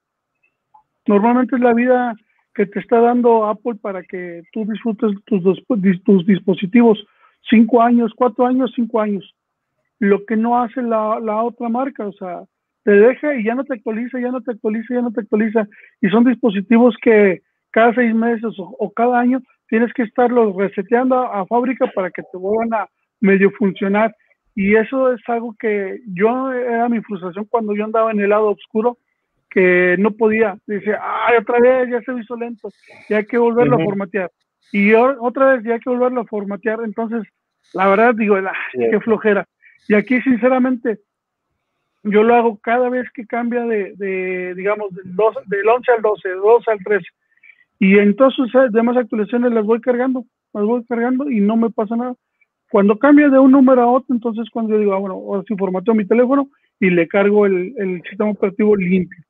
[1.09, 2.15] Normalmente es la vida
[2.55, 5.43] que te está dando Apple para que tú disfrutes tus,
[6.05, 7.05] tus dispositivos.
[7.49, 9.35] Cinco años, cuatro años, cinco años.
[9.99, 12.43] Lo que no hace la, la otra marca, o sea,
[12.85, 15.67] te deja y ya no te actualiza, ya no te actualiza, ya no te actualiza.
[16.01, 17.41] Y son dispositivos que
[17.71, 22.39] cada seis meses o, cada año tienes que estarlos reseteando a, fábrica para que te
[22.39, 22.87] vuelvan a
[23.21, 24.15] medio funcionar.
[24.55, 28.51] Y eso es algo que yo era mi frustración cuando yo andaba en el lado
[28.51, 28.99] oscuro,
[29.59, 30.57] que no podía.
[30.67, 32.69] Dice, ay, otra vez ya se hizo lento,
[33.09, 34.31] ya hay que volverlo a formatear.
[34.73, 36.81] Y otra vez ya hay que volverlo a formatear.
[36.85, 37.27] Entonces,
[37.75, 39.47] la verdad digo, ah, qué flojera.
[39.89, 41.01] Y aquí, sinceramente,
[42.05, 46.03] yo lo hago cada vez que cambia de, de digamos, del, 12, del 11 al
[46.03, 47.07] 12, del 12 al 13.
[47.81, 51.71] Y en todas sus demás actualizaciones las voy cargando, las voy cargando y no me
[51.71, 52.15] pasa nada.
[52.71, 55.57] Cuando cambia de un número a otro, entonces cuando yo digo, ah, bueno, ahora sí
[55.57, 56.49] formateo mi teléfono
[56.79, 59.25] y le cargo el, el sistema operativo limpio.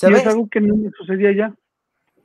[0.00, 1.54] Y es algo que no me sucedía ya.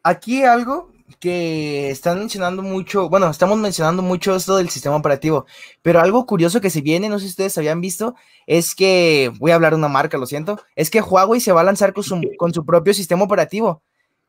[0.04, 5.46] Aquí algo que están mencionando mucho, bueno, estamos mencionando mucho esto del sistema operativo,
[5.82, 8.16] pero algo curioso que se viene, no sé si ustedes habían visto,
[8.46, 11.62] es que, voy a hablar de una marca, lo siento, es que Huawei se va
[11.62, 13.82] a lanzar con su, con su propio sistema operativo.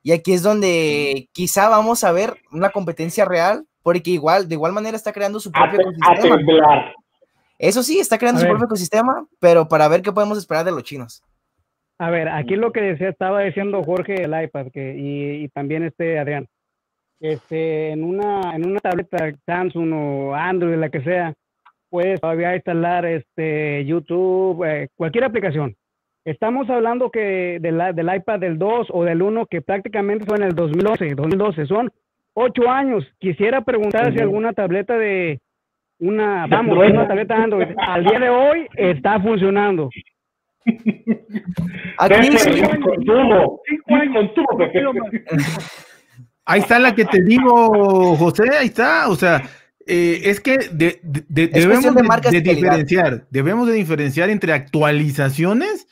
[0.03, 4.72] Y aquí es donde quizá vamos a ver una competencia real, porque igual, de igual
[4.72, 6.95] manera está creando su propio ecosistema.
[7.59, 10.84] Eso sí, está creando su propio ecosistema, pero para ver qué podemos esperar de los
[10.84, 11.24] chinos.
[11.99, 15.83] A ver, aquí lo que decía, estaba diciendo Jorge el iPad que, y, y también
[15.83, 16.47] este Adrián
[17.21, 21.35] este, en una, en una tableta Samsung o Android, la que sea,
[21.91, 25.75] puedes todavía instalar este YouTube, eh, cualquier aplicación.
[26.25, 30.37] Estamos hablando que de la, del iPad del 2 o del 1 que prácticamente fue
[30.37, 31.91] en el 2011, 2012, son
[32.35, 33.05] ocho años.
[33.19, 35.41] Quisiera preguntar si alguna tableta de
[35.99, 39.89] una, vamos, una tableta Android al día de hoy está funcionando.
[41.99, 42.29] Aquí
[46.45, 49.09] Ahí está la que te digo, José, ahí está.
[49.09, 49.43] O sea,
[49.87, 50.59] eh, es que
[51.29, 55.87] debemos de, diferenciar, debemos de diferenciar entre actualizaciones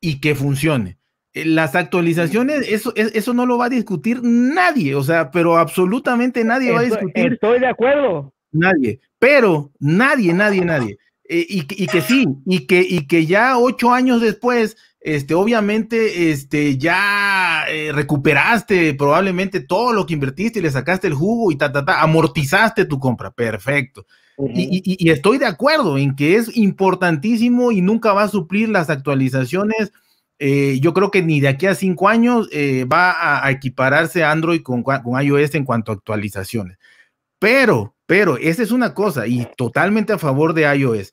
[0.00, 0.98] y que funcione.
[1.34, 6.44] Eh, las actualizaciones, eso, eso no lo va a discutir nadie, o sea, pero absolutamente
[6.44, 7.34] nadie va a discutir.
[7.34, 8.34] Estoy de acuerdo.
[8.52, 10.98] Nadie, pero nadie, nadie, nadie.
[11.24, 16.30] Eh, y, y, que sí, y que, y que ya ocho años después este, obviamente,
[16.30, 21.56] este, ya eh, recuperaste probablemente todo lo que invertiste y le sacaste el jugo y
[21.56, 24.06] ta, ta, ta, amortizaste tu compra, perfecto.
[24.38, 29.92] y, estoy de acuerdo en que es importantísimo y nunca va a suplir las actualizaciones.
[30.38, 34.82] Eh, yo creo que ni de aquí a cinco años va a, equipararse Android con,
[34.82, 36.78] con iOS en cuanto a actualizaciones.
[37.40, 41.12] Pero, pero, esa es una cosa y totalmente a favor de iOS.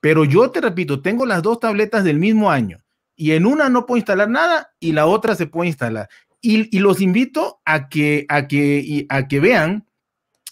[0.00, 2.78] Pero yo te repito, tengo las dos tabletas del mismo año
[3.14, 6.08] y en una no puedo instalar nada y la otra se puede instalar.
[6.40, 9.84] Y, los invito a que, a que, a que vean,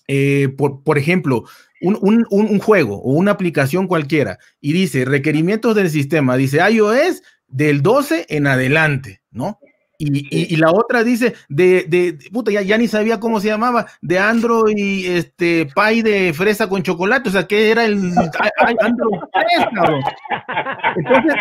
[0.09, 1.45] eh, por, por, ejemplo,
[1.81, 7.23] un, un, un, juego o una aplicación cualquiera y dice requerimientos del sistema, dice iOS
[7.47, 9.59] del 12 en adelante, ¿no?
[10.01, 14.17] Y, la otra dice de, de, puta, ya, ya, ni sabía cómo se llamaba, de
[14.21, 18.13] Android, este, pie de fresa con chocolate, o sea, que era el
[18.81, 19.21] Android
[20.97, 21.35] Entonces,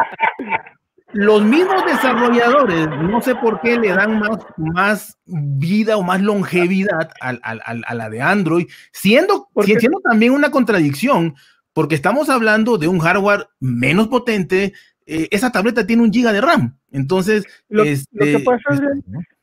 [1.13, 7.11] los mismos desarrolladores, no sé por qué le dan más, más vida o más longevidad
[7.21, 11.35] a, a la de Android, siendo, siendo también una contradicción,
[11.73, 14.73] porque estamos hablando de un hardware menos potente,
[15.07, 16.77] eh, esa tableta tiene un giga de RAM.
[16.91, 18.63] Entonces, lo, que este, pasa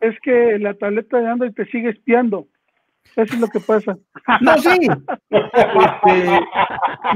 [0.00, 2.46] es, que la tableta de Android te sigue espiando.
[3.16, 3.96] Eso es lo que pasa.
[4.40, 4.70] No, sí.
[5.30, 6.40] Este,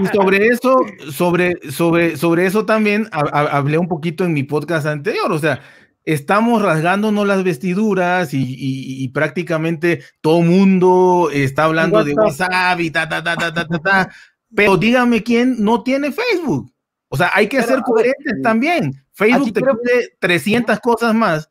[0.02, 0.76] y sobre eso,
[1.10, 5.30] sobre, sobre, sobre eso también hablé un poquito en mi podcast anterior.
[5.32, 5.60] O sea,
[6.04, 13.22] estamos rasgándonos las vestiduras y, prácticamente todo mundo está hablando de WhatsApp y ta, ta,
[13.22, 14.10] ta, ta, ta, ta, ta.
[14.54, 16.72] Pero dígame quién no tiene Facebook.
[17.08, 19.04] O sea, hay que ser coherentes también.
[19.12, 21.50] Facebook te pide 300 cosas más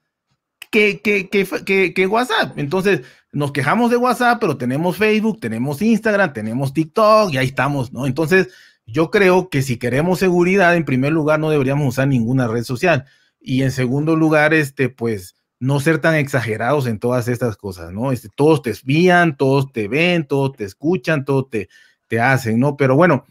[0.70, 2.58] que, que, que, que, WhatsApp.
[2.58, 3.02] Entonces,
[3.32, 8.06] nos quejamos de WhatsApp, pero tenemos Facebook, tenemos Instagram, tenemos TikTok y ahí estamos, ¿no?
[8.06, 8.50] Entonces,
[8.86, 13.06] yo creo que si queremos seguridad, en primer lugar, no deberíamos usar ninguna red social.
[13.40, 18.12] Y en segundo lugar, este, pues, no ser tan exagerados en todas estas cosas, ¿no?
[18.12, 21.70] Este, todos te espían, todos te ven, todos te escuchan, todos te,
[22.08, 22.78] te hacen, ¿no?
[22.78, 23.26] Pero bueno,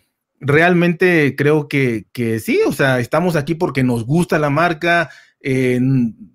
[0.46, 2.06] realmente creo que,
[2.42, 5.80] sí, o sea, estamos aquí porque nos gusta la marca, eh,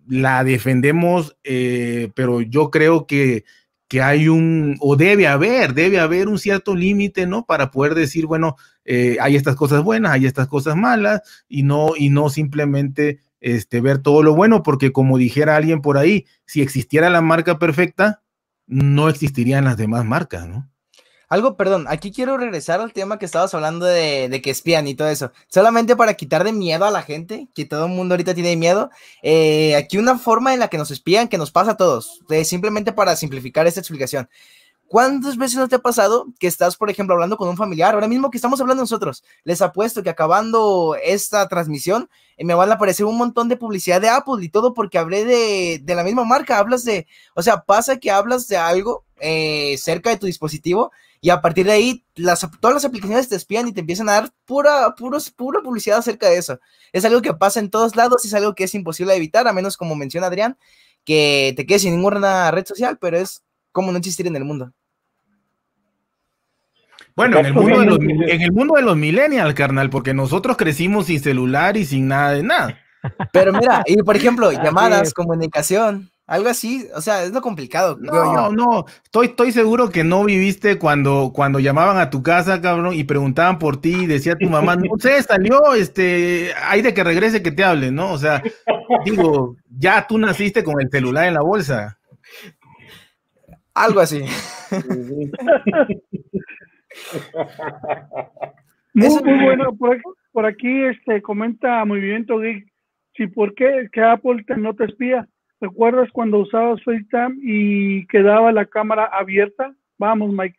[0.08, 3.46] la defendemos, eh, pero yo creo que,
[3.88, 7.46] que, hay un, o debe haber, debe haber un cierto límite, ¿no?
[7.46, 8.56] Para poder decir, bueno,
[8.86, 13.82] eh, hay estas cosas buenas, hay estas cosas malas, y no, y no simplemente este,
[13.82, 18.22] ver todo lo bueno, porque como dijera alguien por ahí, si existiera la marca perfecta,
[18.68, 20.71] no existirían las demás marcas, ¿no?
[21.32, 25.08] Algo, perdón, aquí quiero regresar al tema que estabas hablando de, que espían y todo
[25.08, 25.32] eso.
[25.48, 28.90] Solamente para quitar de miedo a la gente, que todo el mundo ahorita tiene miedo.
[29.24, 32.20] Eh, aquí una forma en la que nos espían, que nos pasa a todos.
[32.44, 34.28] simplemente para simplificar esta explicación.
[34.88, 37.94] ¿Cuántas veces no te ha pasado que estás, por ejemplo, hablando con un familiar?
[37.94, 42.72] Ahora mismo que estamos hablando nosotros, les apuesto que acabando esta transmisión eh, me van
[42.72, 46.04] a aparecer un montón de publicidad de Apple y todo porque hablé de, de la
[46.04, 46.58] misma marca.
[46.58, 50.92] Hablas de, o sea, pasa que hablas de algo eh, cerca de tu dispositivo
[51.22, 54.14] y a partir de ahí las, todas las aplicaciones te espían y te empiezan a
[54.14, 56.60] dar pura, puros, pura publicidad acerca de eso.
[56.92, 59.54] Es algo que pasa en todos lados, es algo que es imposible de evitar, a
[59.54, 60.58] menos como menciona Adrián,
[61.06, 64.74] que te quedes sin ninguna red social, pero es como no existir en el mundo.
[67.16, 70.58] Bueno, en el, mundo de los, en el mundo de los millennials, carnal, porque nosotros
[70.58, 72.80] crecimos sin celular y sin nada de nada.
[73.32, 76.10] Pero mira, y por ejemplo, llamadas, comunicación.
[76.32, 77.98] Algo así, o sea, es lo complicado.
[78.00, 82.94] No, no, estoy, estoy seguro que no viviste cuando, cuando llamaban a tu casa, cabrón,
[82.94, 87.04] y preguntaban por ti y decía tu mamá, no sé, salió, este, hay de que
[87.04, 88.14] regrese que te hable, ¿no?
[88.14, 88.42] O sea,
[89.04, 92.00] digo, ya tú naciste con el celular en la bolsa.
[93.74, 94.24] Algo así.
[98.94, 99.78] muy, muy bueno,
[100.32, 102.72] por aquí, este, comenta Movimiento Geek,
[103.18, 105.28] si por qué que Apple no te espía
[105.62, 109.76] ¿Recuerdas cuando usabas FaceTime y quedaba la cámara abierta?
[110.00, 110.58] Vamos, Mike.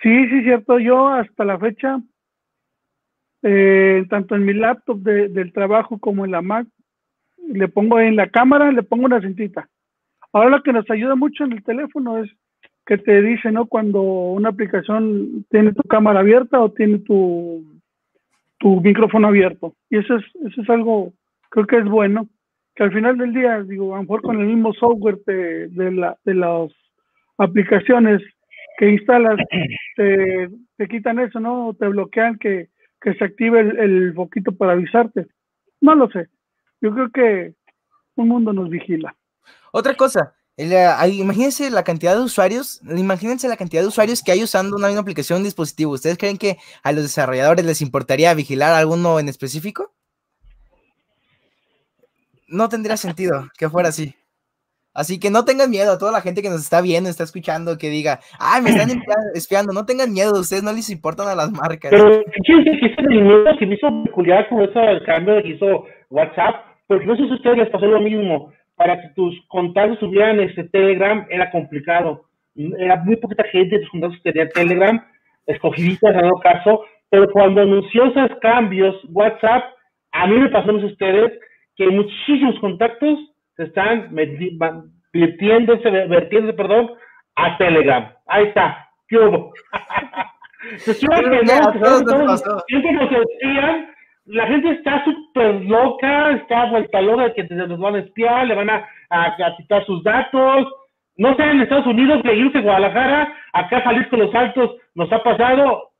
[0.00, 0.78] Sí, sí, cierto.
[0.78, 2.00] Yo hasta la fecha,
[3.42, 6.68] eh, tanto en mi laptop del trabajo como en la Mac,
[7.48, 9.68] le pongo en la cámara, le pongo una cintita.
[10.32, 12.30] Ahora lo que nos ayuda mucho en el teléfono es
[12.86, 13.66] que te dice, ¿no?
[13.66, 17.64] Cuando una aplicación tiene tu cámara abierta o tiene tu,
[18.58, 19.74] tu micrófono abierto.
[19.90, 21.12] Y eso es, eso es algo,
[21.50, 22.28] creo que es bueno
[22.76, 25.92] que al final del día, digo, a lo mejor con el mismo software de, de,
[25.92, 26.70] la, de las
[27.38, 28.22] aplicaciones
[28.78, 29.38] que instalas,
[29.96, 31.74] te, te, quitan eso, ¿no?
[31.78, 32.68] Te bloquean que,
[33.00, 35.26] que se active el, el foquito para avisarte.
[35.80, 36.28] No lo sé.
[36.82, 37.54] Yo creo que
[38.14, 39.16] un mundo nos vigila.
[39.72, 44.76] Otra cosa, imagínense la cantidad de usuarios, imagínense la cantidad de usuarios que hay usando
[44.76, 45.92] una misma aplicación, un dispositivo.
[45.92, 49.95] ¿Ustedes creen que a los desarrolladores les importaría vigilar alguno en específico?
[52.48, 54.14] No tendría sentido que fuera así.
[54.96, 57.76] Así que no tengan miedo a toda la gente que nos está viendo, está escuchando,
[57.76, 58.88] que diga, ay, me están
[59.34, 61.90] espiando, no tengan miedo, ustedes no les importan a las marcas.
[61.90, 66.64] Pero fíjense que ese dinero que me hizo peculiar con ese cambio que hizo WhatsApp,
[66.86, 70.64] porque no sé si ustedes les pasó lo mismo, para que tus contactos subieran este
[70.64, 72.24] Telegram era complicado.
[72.54, 75.04] era muy poquita gente sus contactos que tenía Telegram,
[75.46, 79.64] escogiditas en dado caso, pero cuando anunció esos cambios WhatsApp,
[80.12, 81.32] a mí me pasó, a ustedes,
[81.76, 83.18] que muchísimos contactos
[83.56, 84.14] se están
[85.12, 86.90] vertiéndose, vertiéndose, perdón,
[87.36, 88.12] a Telegram.
[88.26, 88.88] Ahí está.
[89.08, 89.52] ¿Qué hubo?
[94.26, 98.70] la gente está súper loca, está vuelta loca que nos van a espiar, le van
[98.70, 100.66] a, a, quitar sus datos.
[101.16, 105.90] No sé, en Estados Unidos, irse Guadalajara, acá con Los Altos, nos ha pasado.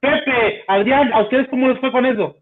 [0.00, 2.36] Pepe, Adrián, ¿a ustedes cómo les fue con eso?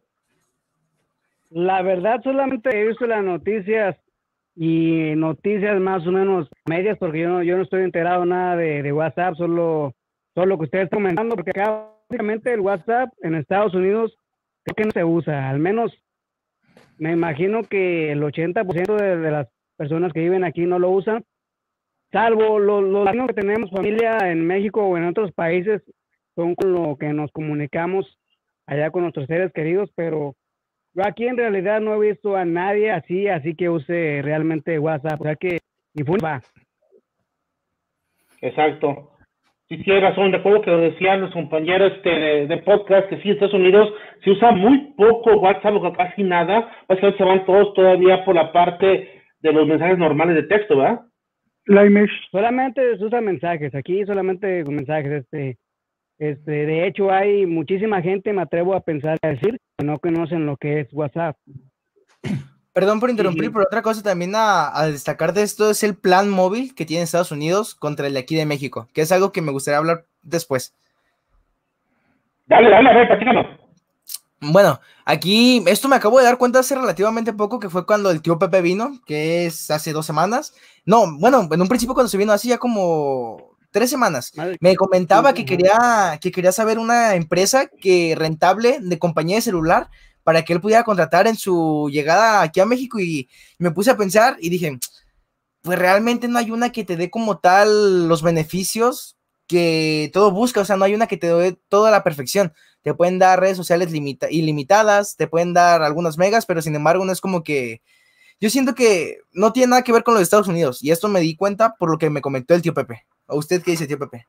[1.54, 3.96] La verdad, solamente he visto las noticias
[4.56, 8.82] y noticias más o menos medias, porque yo no, yo no estoy enterado nada de,
[8.82, 9.92] de WhatsApp, solo,
[10.34, 14.16] solo lo que ustedes están comentando, porque acá básicamente el WhatsApp en Estados Unidos
[14.62, 15.92] creo que no se usa, al menos
[16.96, 21.24] me imagino que el 80% de, de las personas que viven aquí no lo usan,
[22.12, 25.82] salvo los, los que tenemos familia en México o en otros países,
[26.34, 28.18] son con lo que nos comunicamos
[28.66, 30.34] allá con nuestros seres queridos, pero
[30.94, 35.20] yo aquí en realidad no he visto a nadie así, así que use realmente WhatsApp,
[35.20, 35.58] o sea que
[35.94, 36.42] ni va.
[38.40, 39.10] Exacto.
[39.68, 43.34] Sí, tiene razón, recuerdo que lo decían los compañeros este, de, podcast, que sí, en
[43.34, 43.90] Estados Unidos
[44.22, 48.52] se usa muy poco WhatsApp, o casi nada, básicamente se van todos todavía por la
[48.52, 51.00] parte de los mensajes normales de texto, ¿verdad?
[51.66, 52.12] La image.
[52.30, 55.56] Solamente se usan mensajes, aquí solamente mensajes, este,
[56.18, 60.56] este, de hecho hay muchísima gente, me atrevo a pensar, a decir, no conocen lo
[60.56, 61.36] que es WhatsApp.
[62.72, 66.74] Perdón por interrumpir, pero otra cosa también a, destacar de esto es el plan móvil
[66.74, 69.52] que tiene Estados Unidos contra el de aquí de México, que es algo que me
[69.52, 70.74] gustaría hablar después.
[72.46, 73.58] Dale, dale, a
[74.40, 78.22] Bueno, aquí esto me acabo de dar cuenta hace relativamente poco, que fue cuando el
[78.22, 80.54] tío Pepe vino, que es hace dos semanas.
[80.86, 84.32] No, bueno, en un principio cuando se vino, así ya como tres semanas.
[84.60, 89.90] Me comentaba que quería, que quería saber una empresa que rentable de compañía de celular
[90.22, 93.96] para que él pudiera contratar en su llegada aquí a México y me puse a
[93.96, 94.78] pensar y dije,
[95.62, 99.16] pues realmente no hay una que te dé como tal los beneficios
[99.48, 102.52] que todo busca, o sea, no hay una que te dé toda la perfección.
[102.82, 107.12] Te pueden dar redes sociales ilimitadas, te pueden dar algunas megas, pero sin embargo no
[107.12, 107.82] es como que...
[108.42, 111.20] Yo siento que no tiene nada que ver con los Estados Unidos y esto me
[111.20, 113.04] di cuenta por lo que me comentó el tío Pepe.
[113.28, 114.26] ¿A usted qué dice, tío Pepe?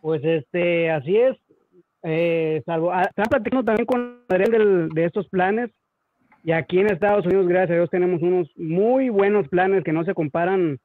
[0.00, 1.36] Pues este, así es.
[2.02, 5.72] Eh, salvo, ah, están platicando también con Adrián de estos planes.
[6.42, 10.02] Y aquí en Estados Unidos, gracias a Dios, tenemos unos muy buenos planes que no
[10.06, 10.78] se comparan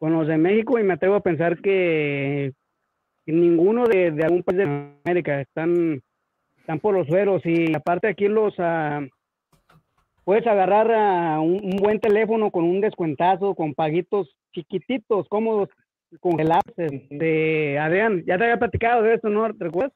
[0.00, 0.80] con los de México.
[0.80, 2.54] Y me atrevo a pensar que
[3.24, 6.02] ninguno de, algún país de América están,
[6.56, 7.40] están por los suelos.
[7.44, 8.58] Y aparte, aquí los.
[8.58, 9.06] Uh,
[10.28, 15.70] puedes agarrar un, buen teléfono con un descuentazo, con paguitos chiquititos, cómodos,
[16.20, 16.64] congelados.
[16.76, 19.48] De Adrián, ya te había platicado de eso, ¿no?
[19.48, 19.94] ¿Recuerdas?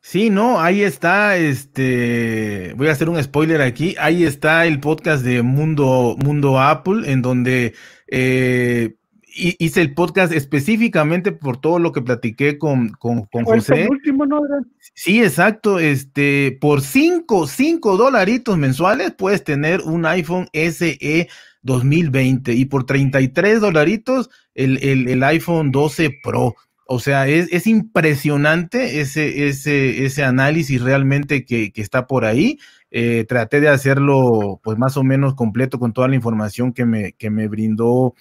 [0.00, 5.22] Sí, no, ahí está, este, voy a hacer un spoiler aquí, ahí está el podcast
[5.22, 7.74] de Mundo, Mundo Apple, en donde
[8.08, 8.94] eh,
[9.34, 13.88] hice el podcast específicamente por todo lo que platiqué con, con, con José.
[13.90, 14.40] último, ¿no?
[14.94, 15.78] Sí, exacto.
[15.78, 21.28] Este, por 5, 5 dolaritos mensuales puedes tener un iPhone SE
[21.62, 26.54] 2020 y por 33 dolaritos el, el, el iPhone 12 Pro.
[26.86, 32.58] O sea, es, es impresionante ese, ese, ese análisis realmente que, que está por ahí.
[32.90, 37.14] Eh, traté de hacerlo pues más o menos completo con toda la información que me,
[37.14, 38.14] que me brindó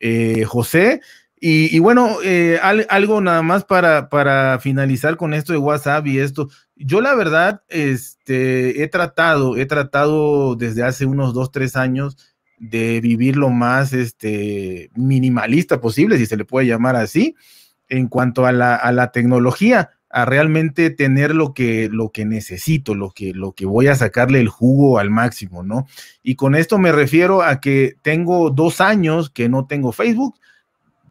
[0.00, 1.00] eh, José.
[1.38, 6.48] Y, bueno, eh, algo nada más para, para finalizar con esto de WhatsApp y esto.
[6.74, 12.16] Yo la verdad, este, he tratado, he tratado desde hace unos dos, tres años
[12.58, 17.36] de vivir lo más este, minimalista posible, si se le puede llamar así,
[17.88, 22.94] en cuanto a la, a la tecnología, a realmente tener lo que, lo que necesito,
[22.94, 25.86] lo que, lo que voy a sacarle el jugo al máximo, ¿no?
[26.22, 30.40] Y con esto me refiero a que tengo dos años que no tengo Facebook,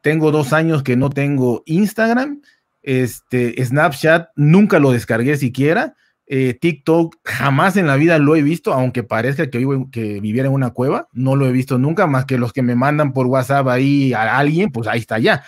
[0.01, 2.41] tengo dos años que no tengo Instagram,
[2.81, 5.93] este, Snapchat nunca lo descargué siquiera,
[6.25, 10.47] eh, TikTok jamás en la vida lo he visto, aunque parezca que, vivo, que viviera
[10.47, 13.27] en una cueva, no lo he visto nunca, más que los que me mandan por
[13.27, 15.43] WhatsApp ahí a alguien, pues ahí está ya.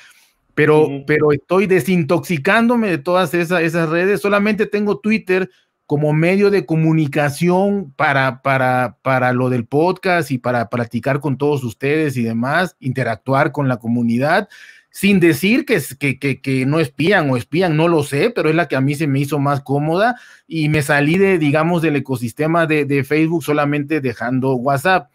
[0.58, 5.52] Pero, pero estoy desintoxicándome de todas esas, esas redes, solamente tengo Twitter
[5.86, 11.64] como medio de comunicación para, para, para lo del podcast y para practicar con todos
[11.64, 14.50] ustedes y demás, interactuar con la comunidad,
[14.90, 18.68] sin decir que, que, que, no espían o espían, no lo sé, pero es la
[18.68, 20.16] que a mí se me hizo más cómoda
[20.48, 25.12] y me salí de, digamos, del ecosistema de, de Facebook solamente dejando WhatsApp.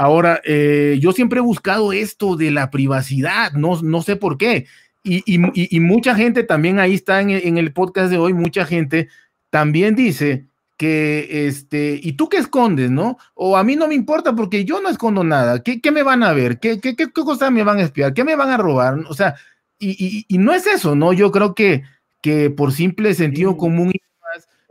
[0.00, 4.66] Ahora, eh, yo siempre he buscado esto de la privacidad, no, no sé por qué.
[5.02, 9.08] Y, y, mucha gente también ahí está en, en, el podcast de hoy, mucha gente
[9.50, 10.46] también dice
[10.78, 13.18] que, este, ¿y tú qué escondes, no?
[13.34, 15.62] O a mí no me importa porque yo no escondo nada.
[15.62, 16.60] ¿Qué, qué me van a ver?
[16.60, 18.14] ¿Qué, qué, qué cosas me van a espiar?
[18.14, 19.00] ¿Qué me van a robar?
[19.06, 19.34] O sea,
[19.78, 21.12] y, y no es eso, ¿no?
[21.12, 21.82] Yo creo que,
[22.22, 23.92] que por simple sentido común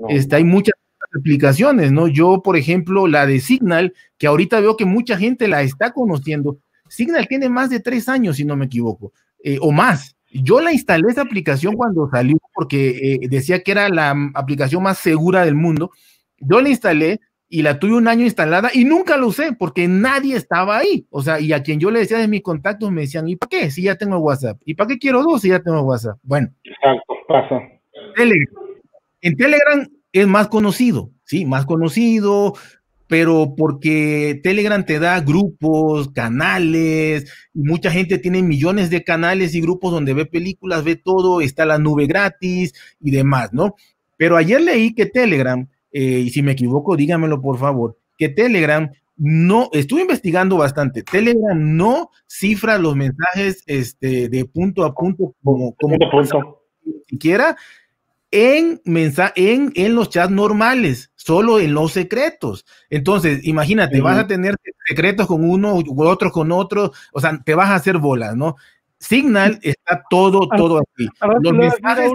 [0.07, 0.73] este, hay muchas
[1.16, 2.07] aplicaciones, ¿no?
[2.07, 6.57] Yo, por ejemplo, la de Signal, que ahorita veo que mucha gente la está conociendo.
[6.88, 10.16] Signal tiene más de tres años, si no me equivoco, eh, o más.
[10.32, 14.99] Yo la instalé esa aplicación cuando salió porque eh, decía que era la aplicación más
[14.99, 15.91] segura del mundo.
[16.38, 17.20] Yo la instalé
[17.51, 21.07] y la tuve un año instalada y nunca lo usé porque nadie estaba ahí.
[21.10, 23.49] O sea, y a quien yo le decía de mis contactos me decían, ¿y para
[23.49, 23.72] qué?
[23.72, 24.62] Si ya tengo WhatsApp.
[24.66, 26.20] ¿Y para qué quiero dos si ya tengo WhatsApp?
[26.22, 26.49] Bueno.
[26.64, 27.62] Exacto, pasa.
[29.22, 32.53] En Telegram es más conocido, sí, más conocido,
[33.10, 39.91] pero porque Telegram te da grupos, canales, mucha gente tiene millones de canales y grupos
[39.91, 43.76] donde ve películas, ve todo, está la nube gratis y demás, ¿no?
[44.16, 48.91] Pero ayer leí que Telegram, eh, y si me equivoco, dígamelo por favor, que Telegram
[49.18, 55.74] no, estuve investigando bastante, Telegram no cifra los mensajes este, de punto a punto como,
[55.76, 56.62] como punto.
[57.07, 57.57] siquiera
[58.32, 62.65] en, en, en los chats normales, solo en los secretos.
[62.89, 64.55] Entonces, imagínate, vas a tener
[64.88, 68.55] secretos con uno u otro con otro, o sea, te vas a hacer bolas, ¿no?
[68.99, 71.07] Signal está todo, todo aquí.
[71.41, 72.11] Los mensajes,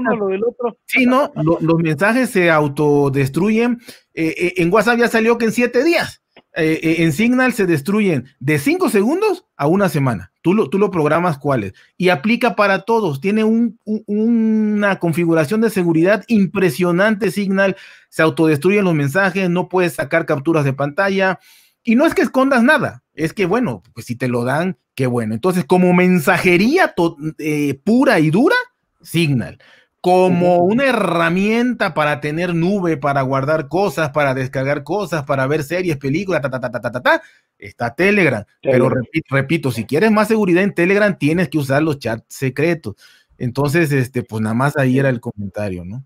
[0.84, 3.80] Sí, no, los mensajes se autodestruyen.
[4.12, 6.22] Eh, eh, en WhatsApp ya salió que en siete días.
[6.56, 10.32] Eh, eh, en Signal se destruyen de 5 segundos a una semana.
[10.40, 11.74] Tú lo, tú lo programas cuáles.
[11.96, 13.20] Y aplica para todos.
[13.20, 17.30] Tiene una configuración de seguridad impresionante.
[17.30, 17.76] Signal
[18.08, 21.40] se autodestruyen los mensajes, no puedes sacar capturas de pantalla.
[21.82, 25.06] Y no es que escondas nada, es que bueno, pues si te lo dan, qué
[25.06, 25.34] bueno.
[25.34, 26.94] Entonces, como mensajería
[27.38, 28.56] eh, pura y dura,
[29.02, 29.58] Signal
[30.04, 35.96] como una herramienta para tener nube, para guardar cosas, para descargar cosas, para ver series,
[35.96, 37.22] películas, ta, ta, ta, ta, ta, ta,
[37.56, 38.44] está Telegram.
[38.60, 42.96] Pero repito, repito, si quieres más seguridad en Telegram, tienes que usar los chats secretos.
[43.38, 46.04] Entonces, este, pues nada más ahí era el comentario, ¿no?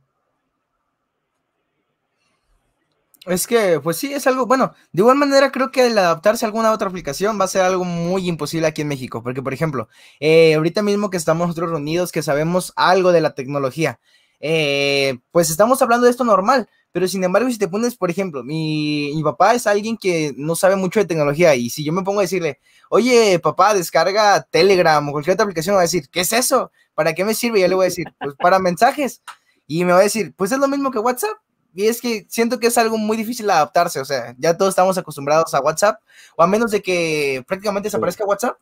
[3.28, 6.48] Es que, pues sí, es algo, bueno, de igual manera creo que el adaptarse a
[6.48, 9.88] alguna otra aplicación va a ser algo muy imposible aquí en México, porque por ejemplo,
[10.18, 14.00] eh, ahorita mismo que estamos nosotros reunidos, que sabemos algo de la tecnología,
[14.40, 18.44] eh, pues estamos hablando de esto normal, pero sin embargo, si te pones, por ejemplo,
[18.44, 22.02] mi, mi, papá es alguien que no sabe mucho de tecnología y si yo me
[22.04, 26.20] pongo a decirle, oye, papá, descarga Telegram o cualquier otra aplicación, va a decir, ¿qué
[26.20, 26.72] es eso?
[26.94, 27.58] ¿Para qué me sirve?
[27.58, 29.22] Y yo le voy a decir, pues para mensajes.
[29.66, 31.36] Y me va a decir, pues es lo mismo que WhatsApp.
[31.74, 34.98] Y es que siento que es algo muy difícil adaptarse, o sea, ya todos estamos
[34.98, 36.00] acostumbrados a WhatsApp,
[36.36, 38.56] o a menos de que prácticamente desaparezca WhatsApp.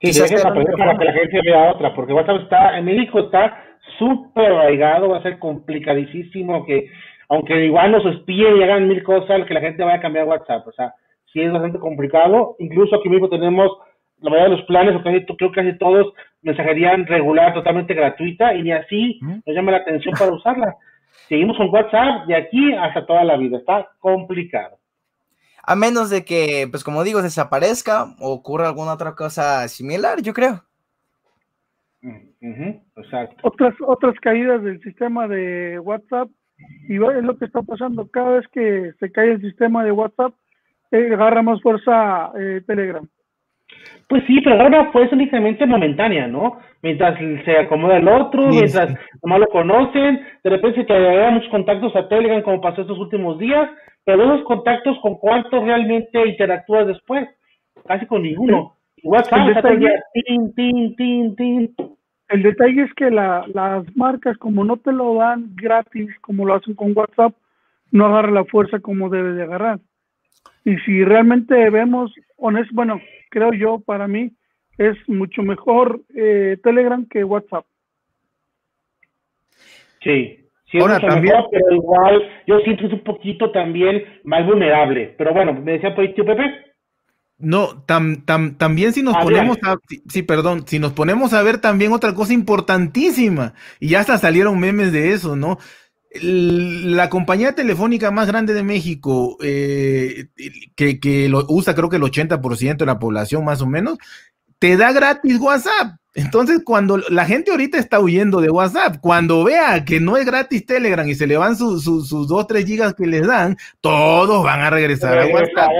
[0.00, 3.64] Sí, desaparecer para que la gente vea otra, porque WhatsApp está, en México está
[3.98, 6.88] súper arraigado, va a ser complicadísimo que,
[7.28, 10.66] aunque igual nos espíen y hagan mil cosas, que la gente vaya a cambiar WhatsApp,
[10.66, 10.94] o sea,
[11.32, 13.70] sí es bastante complicado, incluso aquí mismo tenemos
[14.20, 16.12] la mayoría de los planes, o casi, creo que casi todos,
[16.42, 20.74] mensajería regular, totalmente gratuita, y ni así nos llama la atención para usarla.
[21.28, 23.58] Seguimos con WhatsApp de aquí hasta toda la vida.
[23.58, 24.78] Está complicado.
[25.62, 30.34] A menos de que, pues como digo, desaparezca o ocurra alguna otra cosa similar, yo
[30.34, 30.62] creo.
[32.96, 33.36] exacto.
[33.42, 36.28] Otras, otras caídas del sistema de WhatsApp,
[36.88, 38.06] y es lo que está pasando.
[38.08, 40.34] Cada vez que se cae el sistema de WhatsApp,
[40.90, 43.08] eh, agarra más fuerza eh, Telegram.
[44.08, 46.58] Pues sí, pero ahora fue únicamente momentánea, ¿no?
[46.82, 51.96] Mientras se acomoda el otro, mientras nomás lo conocen, de repente te agregan muchos contactos
[51.96, 53.70] a Telegram como pasó estos últimos días,
[54.04, 57.26] pero esos contactos con cuántos realmente interactúas después,
[57.86, 58.74] casi con ninguno.
[59.02, 60.02] WhatsApp, el detalle,
[62.28, 66.54] El detalle es que la, las marcas, como no te lo dan gratis, como lo
[66.54, 67.34] hacen con WhatsApp,
[67.90, 69.78] no agarra la fuerza como debe de agarrar.
[70.64, 73.00] Y si realmente vemos, honesto, bueno,
[73.34, 74.30] creo yo, para mí,
[74.78, 77.66] es mucho mejor eh, Telegram que WhatsApp.
[80.02, 80.38] Sí,
[80.70, 85.14] sí, Ahora, también, pero igual yo siento que es un poquito también más vulnerable.
[85.18, 86.44] Pero bueno, me decía por ahí, tío Pepe.
[87.36, 89.76] No, tam, tam, también si nos ponemos a,
[90.08, 94.60] sí, perdón, si nos ponemos a ver también otra cosa importantísima, y ya hasta salieron
[94.60, 95.58] memes de eso, ¿no?
[96.22, 100.26] La compañía telefónica más grande de México, eh,
[100.76, 103.98] que, lo usa creo que el 80% de la población más o menos,
[104.58, 105.96] te da gratis WhatsApp.
[106.14, 110.64] Entonces, cuando la gente ahorita está huyendo de WhatsApp, cuando vea que no es gratis
[110.64, 114.70] Telegram y se le van sus 2, 3 gigas que les dan, todos van a
[114.70, 115.70] regresar a WhatsApp.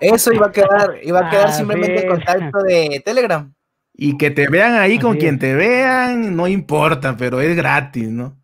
[0.00, 3.50] Eso iba a quedar, iba a quedar simplemente el contacto de Telegram.
[3.94, 8.36] Y que te vean ahí con quien te vean, no importa, pero es gratis, ¿no?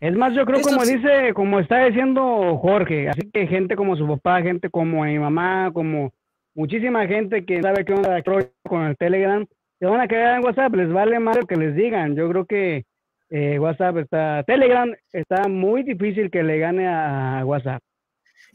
[0.00, 4.06] Es más, yo creo como dice, como está diciendo Jorge, así que gente como su
[4.06, 6.12] papá, gente como mi mamá, como
[6.54, 8.22] muchísima gente que sabe qué onda
[8.68, 9.46] con el Telegram,
[9.78, 12.16] se van a quedar en WhatsApp, les vale más lo que les digan.
[12.16, 12.84] Yo creo que
[13.30, 17.82] eh, WhatsApp está, Telegram está muy difícil que le gane a WhatsApp.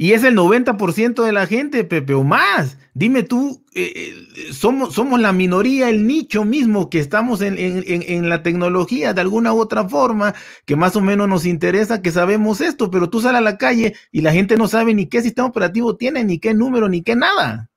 [0.02, 2.78] Y es el 90% de la gente, Pepe, o más.
[2.94, 8.30] Dime tú, eh, eh, somos, somos la minoría, el nicho mismo que estamos en, en,
[8.30, 10.34] la tecnología de alguna u otra forma,
[10.66, 13.94] que más o menos nos interesa, que sabemos esto, pero tú sales a la calle
[14.10, 17.18] y la gente no sabe ni qué sistema operativo tiene, ni qué número, ni qué
[17.18, 17.70] nada.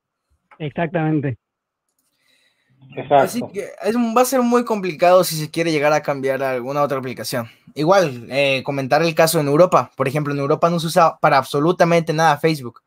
[0.61, 1.39] Exactamente.
[3.11, 3.70] Así que
[4.16, 7.49] va a ser muy complicado si se quiere llegar a cambiar alguna otra aplicación.
[7.74, 9.90] Igual, eh, comentar el caso en Europa.
[9.97, 12.82] Por ejemplo, en Europa no se usa para absolutamente nada Facebook.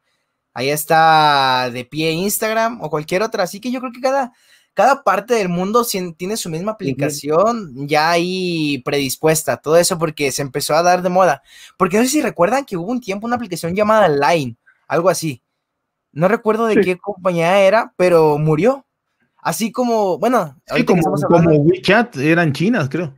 [0.54, 3.44] Ahí está de pie Instagram o cualquier otra.
[3.44, 4.32] Así que yo creo que cada,
[4.74, 5.86] cada parte del mundo
[6.18, 9.58] tiene su misma aplicación ya ahí predispuesta.
[9.58, 11.42] Todo eso porque se empezó a dar de moda.
[11.78, 14.56] Porque no sé si recuerdan que hubo un tiempo una aplicación llamada Line,
[14.88, 15.42] algo así.
[16.12, 18.85] No recuerdo de qué compañía era, pero murió
[19.46, 20.56] Así como, bueno,
[20.88, 23.14] como, WeChat eran chinas, creo.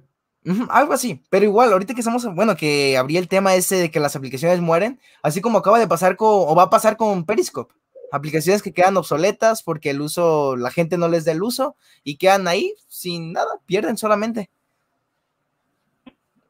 [0.69, 4.01] algo así, pero igual, ahorita que estamos, bueno, que abrí el tema ese de que
[4.01, 7.73] las aplicaciones mueren, así como acaba de pasar con, o va a pasar con Periscope.
[8.11, 12.17] Aplicaciones que quedan obsoletas porque el uso, la gente no les da el uso y
[12.17, 14.49] quedan ahí sin nada, pierden solamente.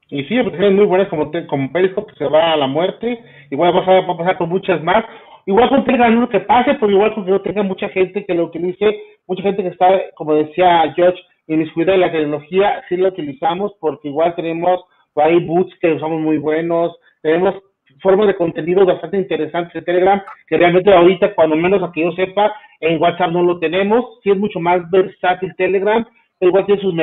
[0.09, 3.75] Y sí, aplicaciones muy buenas como, como Periscope que se va a la muerte, igual
[3.75, 5.05] va a pasar, va a pasar con muchas más.
[5.45, 8.33] Igual con Telegram lo que pase, pero igual con que no tenga mucha gente que
[8.33, 13.09] lo utilice, mucha gente que está, como decía George, inmiscuida en la tecnología, sí lo
[13.09, 14.83] utilizamos porque igual tenemos
[15.21, 17.55] hay boots que usamos muy buenos, tenemos
[18.01, 22.11] formas de contenido bastante interesantes en Telegram, que realmente ahorita, cuando menos a que yo
[22.11, 26.05] sepa, en WhatsApp no lo tenemos, sí es mucho más versátil Telegram,
[26.37, 26.93] pero igual tiene sus,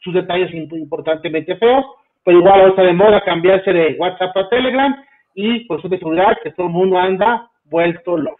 [0.00, 1.84] sus detalles importantemente feos,
[2.24, 4.96] pero igual ahora está de moda cambiarse de WhatsApp a Telegram,
[5.34, 8.39] y por su de seguridad que todo el mundo anda vuelto loco.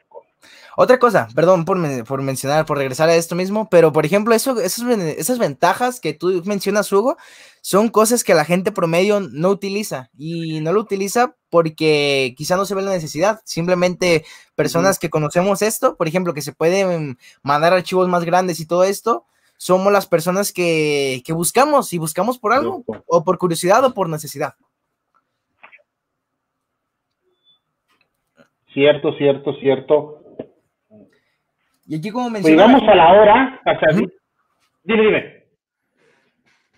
[0.77, 4.59] Otra cosa, perdón por, por, mencionar, por regresar a esto mismo, pero por ejemplo, eso,
[4.61, 7.17] esas, esas ventajas que tú mencionas, Hugo,
[7.61, 12.65] son cosas que la gente promedio no utiliza y no lo utiliza porque quizá no
[12.65, 13.41] se ve la necesidad.
[13.45, 14.25] Simplemente
[14.55, 18.85] personas que conocemos esto, por ejemplo, que se pueden mandar archivos más grandes y todo
[18.85, 19.27] esto,
[19.59, 24.09] somos las personas que, que buscamos y buscamos por algo, o por curiosidad o por
[24.09, 24.55] necesidad.
[28.73, 30.20] Cierto, cierto, cierto.
[31.91, 33.61] Y aquí como pues Llegamos a la hora,
[34.85, 35.45] Dime, dime.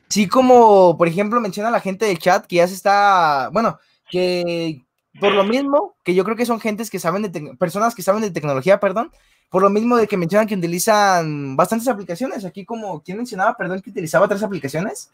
[0.08, 4.80] Sí, como por ejemplo menciona la gente del chat que ya se está, bueno, que
[5.20, 8.22] por lo mismo, que yo creo que son gentes que saben de, personas que saben
[8.22, 9.12] de tecnología, perdón,
[9.50, 12.46] por lo mismo de que mencionan que utilizan bastantes aplicaciones.
[12.46, 15.10] Aquí como, ¿quién mencionaba, perdón, que utilizaba tres aplicaciones?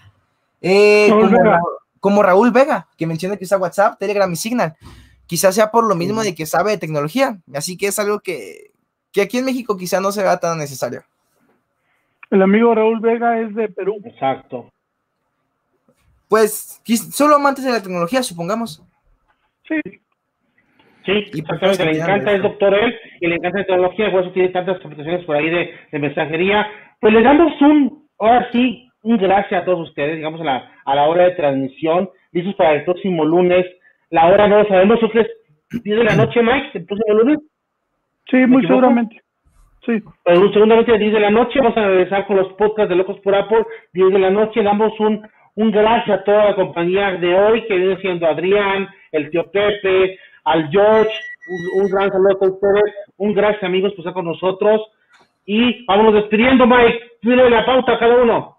[0.61, 1.39] Eh, como,
[1.99, 4.77] como, Raúl Vega, que menciona que usa WhatsApp, Telegram y Signal
[5.27, 7.39] quizás sea por lo mismo de que sabe de tecnología.
[7.53, 8.73] Así que es algo que,
[9.17, 11.03] aquí en México quizá no se vea tan necesario.
[12.31, 14.01] El amigo Raúl Vega es de Perú.
[14.05, 14.71] Exacto.
[16.29, 16.81] Pues
[17.13, 18.85] solo amantes de la tecnología, supongamos.
[19.67, 19.81] Sí.
[21.07, 24.51] Sí, exactamente, le encanta, el doctor él, y le encanta la tecnología, por eso tiene
[24.51, 26.67] tantas aplicaciones por ahí de, mensajería.
[27.01, 30.95] Pues le damos un, ahora sí, un gracias a todos ustedes, digamos, a la, a
[30.95, 33.65] la hora de transmisión, listos para el próximo lunes
[34.11, 35.09] la hora no lo sabemos, ¿tú
[35.83, 37.39] 10 de la noche, Mike, el próximo lunes?
[38.31, 39.21] Sí, muy seguramente.
[39.87, 40.03] Sí.
[40.25, 43.19] Pero seguramente a 10 de la noche vamos a regresar con los podcasts de Locos
[43.21, 43.65] por Apple,
[43.95, 47.77] 10 de la noche, damos un, un gracias a toda la compañía de hoy, que
[47.77, 51.11] viene siendo Adrián, el tío Pepe, al George,
[51.77, 54.83] un, gran saludo a ustedes, un gracias amigos por estar con nosotros,
[55.47, 58.59] y vámonos despidiendo, Mike, Dile la pauta a cada uno.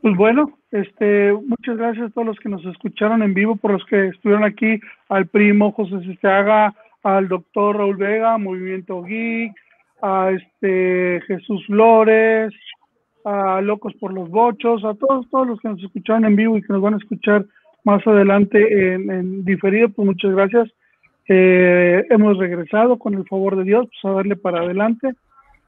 [0.00, 3.84] Pues bueno, este, muchas gracias a todos los que nos escucharon en vivo, por los
[3.84, 9.52] que estuvieron aquí, al primo José Sistaga, al doctor Raúl Vega, Movimiento Geek,
[10.02, 12.52] a este Jesús Flores,
[13.24, 16.62] a Locos por los Bochos, a todos, todos los que nos escucharon en vivo y
[16.62, 17.44] que nos van a escuchar
[17.84, 20.68] más adelante en, diferido, pues muchas gracias.
[21.28, 25.12] Eh, hemos regresado con el favor de Dios, pues a darle para adelante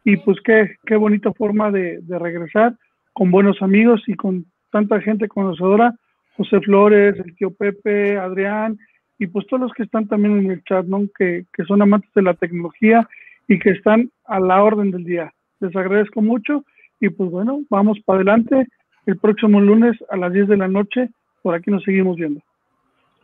[0.04, 2.74] y pues qué, qué bonita forma de, de regresar
[3.12, 5.94] con buenos amigos y con tanta gente conocedora,
[6.36, 8.78] José Flores, el tío Pepe, Adrián,
[9.20, 11.02] y pues todos los que están también en el chat, ¿no?
[11.16, 13.06] Que, que son amantes de la tecnología
[13.46, 15.30] y que están a la orden del día.
[15.60, 16.64] Les agradezco mucho
[17.00, 18.66] y pues bueno, vamos para adelante.
[19.04, 21.10] El próximo lunes a las 10 de la noche,
[21.42, 22.40] por aquí nos seguimos viendo.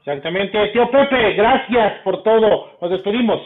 [0.01, 0.69] Exactamente.
[0.75, 2.77] Tío Pepe, gracias por todo.
[2.83, 3.41] Nos despedimos.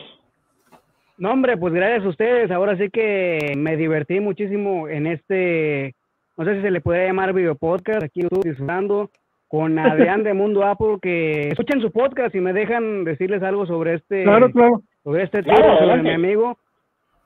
[1.18, 2.50] No, hombre, pues gracias a ustedes.
[2.50, 5.94] Ahora sí que me divertí muchísimo en este,
[6.36, 9.08] no sé si se le puede llamar video podcast, aquí estoy disfrutando
[9.50, 13.94] con Adrián de Mundo Apple, que escuchen su podcast y me dejan decirles algo sobre
[13.94, 14.80] este, claro, claro.
[15.02, 16.56] sobre este tema, sobre mi amigo.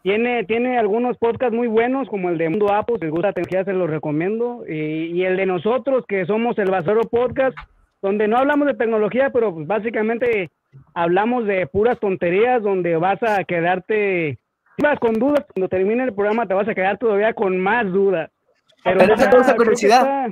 [0.03, 3.65] Tiene, tiene algunos podcasts muy buenos, como el de Mundo Apple, si les gusta tecnología,
[3.65, 4.65] se los recomiendo.
[4.67, 7.59] Y, y, el de nosotros, que somos el Basoro Podcast,
[8.01, 10.51] donde no hablamos de tecnología, pero pues básicamente
[10.95, 14.39] hablamos de puras tonterías, donde vas a quedarte,
[14.77, 17.85] si vas con dudas, cuando termine el programa te vas a quedar todavía con más
[17.93, 18.31] dudas.
[18.83, 20.31] Pero, pero esa esa curiosidad.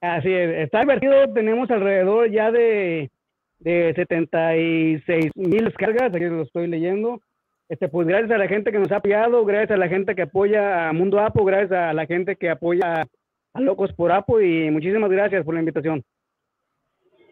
[0.00, 3.10] Así es, está divertido, tenemos alrededor ya de,
[3.58, 7.20] de 76 mil descargas, aquí lo estoy leyendo.
[7.68, 10.22] Este, pues gracias a la gente que nos ha apoyado, gracias a la gente que
[10.22, 13.06] apoya a Mundo Apo, gracias a la gente que apoya
[13.52, 16.02] a Locos por Apo y muchísimas gracias por la invitación.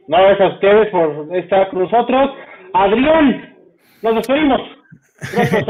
[0.09, 2.31] No, gracias a ustedes por estar con nosotros.
[2.75, 3.57] Adrián,
[4.03, 4.61] nos despedimos.
[5.35, 5.65] Gracias,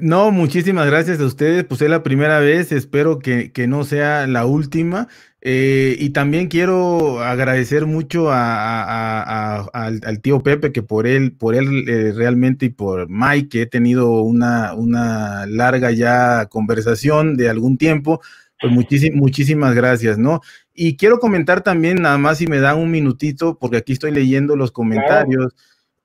[0.00, 1.64] No, muchísimas gracias a ustedes.
[1.64, 5.08] Pues es la primera vez, espero que, que no sea la última.
[5.42, 11.32] Eh, y también quiero agradecer mucho a, a, a, al, tío Pepe, que por él,
[11.32, 17.36] por él eh, realmente y por Mike, que he tenido una, una larga ya conversación
[17.36, 18.20] de algún tiempo,
[18.60, 18.72] pues
[19.14, 20.42] muchísimas gracias, ¿no?
[20.74, 24.56] Y quiero comentar también, nada más si me dan un minutito, porque aquí estoy leyendo
[24.56, 25.54] los comentarios.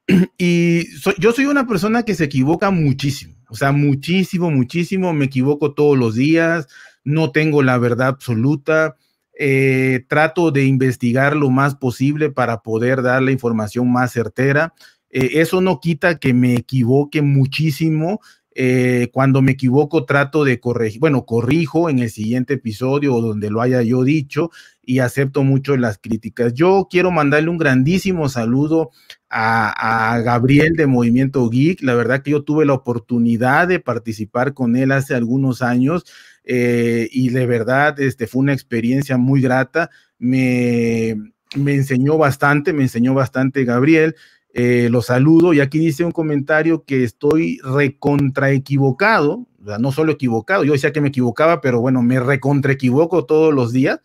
[0.38, 5.74] Y yo soy una persona que se equivoca muchísimo, o sea, muchísimo, muchísimo, me equivoco
[5.74, 6.68] todos los días,
[7.06, 8.98] no tengo la verdad absoluta,
[9.40, 14.74] eh, trato de investigar lo más posible para poder dar la información más certera.
[15.10, 18.20] Eh, eso no quita que me equivoque muchísimo.
[18.58, 23.50] Eh, cuando me equivoco trato de corregir, bueno, corrijo en el siguiente episodio o donde
[23.50, 24.50] lo haya yo dicho
[24.82, 26.54] y acepto mucho las críticas.
[26.54, 28.92] Yo quiero mandarle un grandísimo saludo
[29.30, 31.82] a, Gabriel de Movimiento Geek.
[31.82, 36.06] La verdad que yo tuve la oportunidad de participar con él hace algunos años
[36.46, 39.90] eh, y de verdad este, fue una experiencia muy grata.
[40.18, 41.18] Me,
[41.58, 44.16] me enseñó bastante, me enseñó bastante Gabriel.
[44.58, 50.64] Eh, lo saludo y aquí dice un comentario que estoy recontra equivocado, no solo equivocado,
[50.64, 54.00] yo decía que me equivocaba, pero bueno, me recontra equivoco todos los días.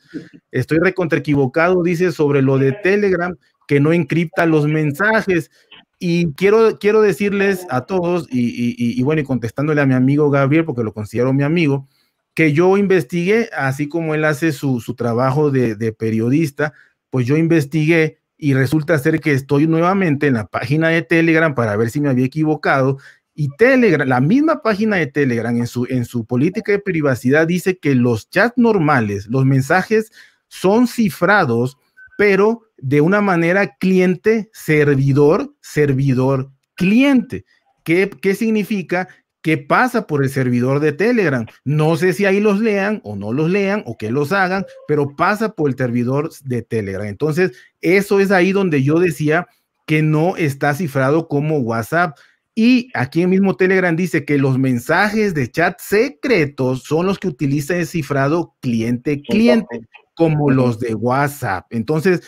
[0.50, 3.36] Estoy recontra equivocado, dice sobre lo de Telegram,
[3.68, 5.52] que no encripta los mensajes.
[6.00, 10.30] Y quiero, quiero decirles a todos, y, y, y bueno, y contestándole a mi amigo
[10.30, 11.86] Gabriel, porque lo considero mi amigo,
[12.34, 16.72] que yo investigué, así como él hace su, su trabajo de, de, periodista,
[17.10, 21.76] pues yo investigué y resulta ser que estoy nuevamente en la página de Telegram para
[21.76, 22.98] ver si me había equivocado.
[23.34, 27.78] Y Telegram, la misma página de Telegram en su, en su política de privacidad dice
[27.78, 30.10] que los chats normales, los mensajes
[30.48, 31.76] son cifrados,
[32.16, 37.44] pero de una manera cliente, servidor, servidor, cliente.
[37.84, 39.08] ¿Qué, qué significa?
[39.42, 41.46] Que pasa por el servidor de Telegram.
[41.64, 45.16] No sé si ahí los lean o no los lean o que los hagan, pero
[45.16, 47.06] pasa por el servidor de Telegram.
[47.06, 49.48] Entonces, eso es ahí donde yo decía
[49.86, 52.16] que no está cifrado como WhatsApp.
[52.54, 57.28] Y aquí en mismo Telegram dice que los mensajes de chat secretos son los que
[57.28, 59.80] utiliza el cifrado cliente-cliente,
[60.14, 61.66] como los de WhatsApp.
[61.70, 62.22] Entonces,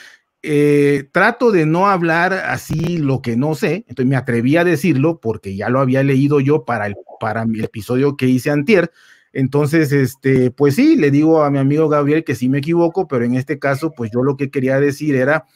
[0.45, 5.21] eh, trato de no hablar así lo que no sé, entonces me atreví a decirlo
[5.21, 8.91] porque ya lo había leído yo para el, para episodio que hice antier.
[9.33, 13.25] Entonces, este, pues sí, le digo a mi amigo Gabriel que sí me equivoco, pero
[13.25, 15.47] en este caso, pues yo lo que quería decir era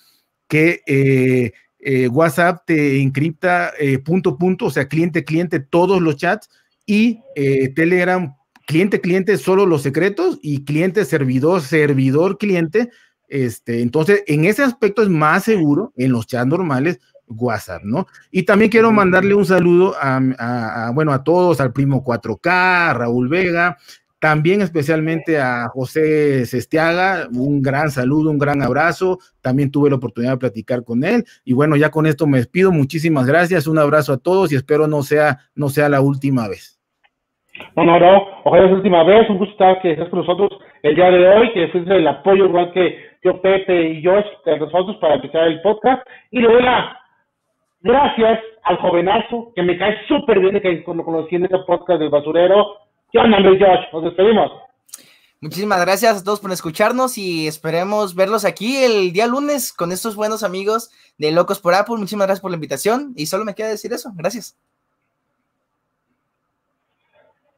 [0.48, 3.72] que eh, eh, WhatsApp te encripta
[4.04, 6.48] punto punto, o sea, cliente cliente todos los chats
[6.86, 7.20] y
[7.74, 8.34] Telegram
[8.66, 12.90] cliente cliente solo los secretos y cliente servidor servidor cliente
[13.28, 18.06] este, entonces, en ese aspecto es más seguro en los chats normales WhatsApp, ¿no?
[18.30, 23.76] Y también quiero mandarle un saludo a, bueno, a todos, al primo 4K, Raúl Vega,
[24.18, 29.18] también especialmente a José Sestiaga, un gran saludo, un gran abrazo.
[29.42, 31.24] También tuve la oportunidad de platicar con él.
[31.44, 32.72] Y bueno, ya con esto me despido.
[32.72, 36.80] Muchísimas gracias, un abrazo a todos y espero no sea, no sea la última vez.
[37.74, 40.50] No, no, no, ojalá es la última vez, un gusto estar que estés con nosotros
[40.82, 44.12] el día de hoy, que después del apoyo igual que yo, Pepe y yo,
[44.46, 46.06] nosotros para empezar el podcast.
[46.30, 46.62] Y le doy
[47.80, 52.10] gracias al jovenazo, que me cae súper bien, que cuando conocí en ese podcast del
[52.10, 52.76] basurero.
[53.12, 53.92] ¿Qué onda, Josh?
[53.92, 54.50] Nos despedimos.
[55.40, 60.16] Muchísimas gracias a todos por escucharnos y esperemos verlos aquí el día lunes con estos
[60.16, 61.96] buenos amigos de Locos por Apple.
[61.98, 64.10] Muchísimas gracias por la invitación y solo me queda decir eso.
[64.14, 64.56] Gracias.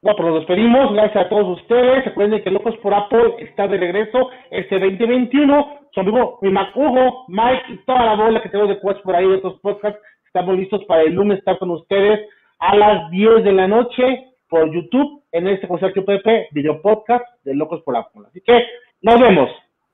[0.09, 0.93] Bueno, pues nos despedimos.
[0.95, 2.03] Gracias a todos ustedes.
[2.07, 5.81] Recuerden que Locos por Apple está de regreso este 2021.
[5.95, 9.29] Son vivo mi Hugo, Mike y toda la bola que tengo de pues por ahí
[9.29, 10.01] de estos podcasts.
[10.25, 12.27] Estamos listos para el lunes estar con ustedes
[12.59, 17.55] a las 10 de la noche por YouTube en este concepto PP video podcast de
[17.55, 18.67] Locos por la Así que
[19.03, 19.51] nos vemos.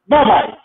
[0.07, 0.64] Bye bye.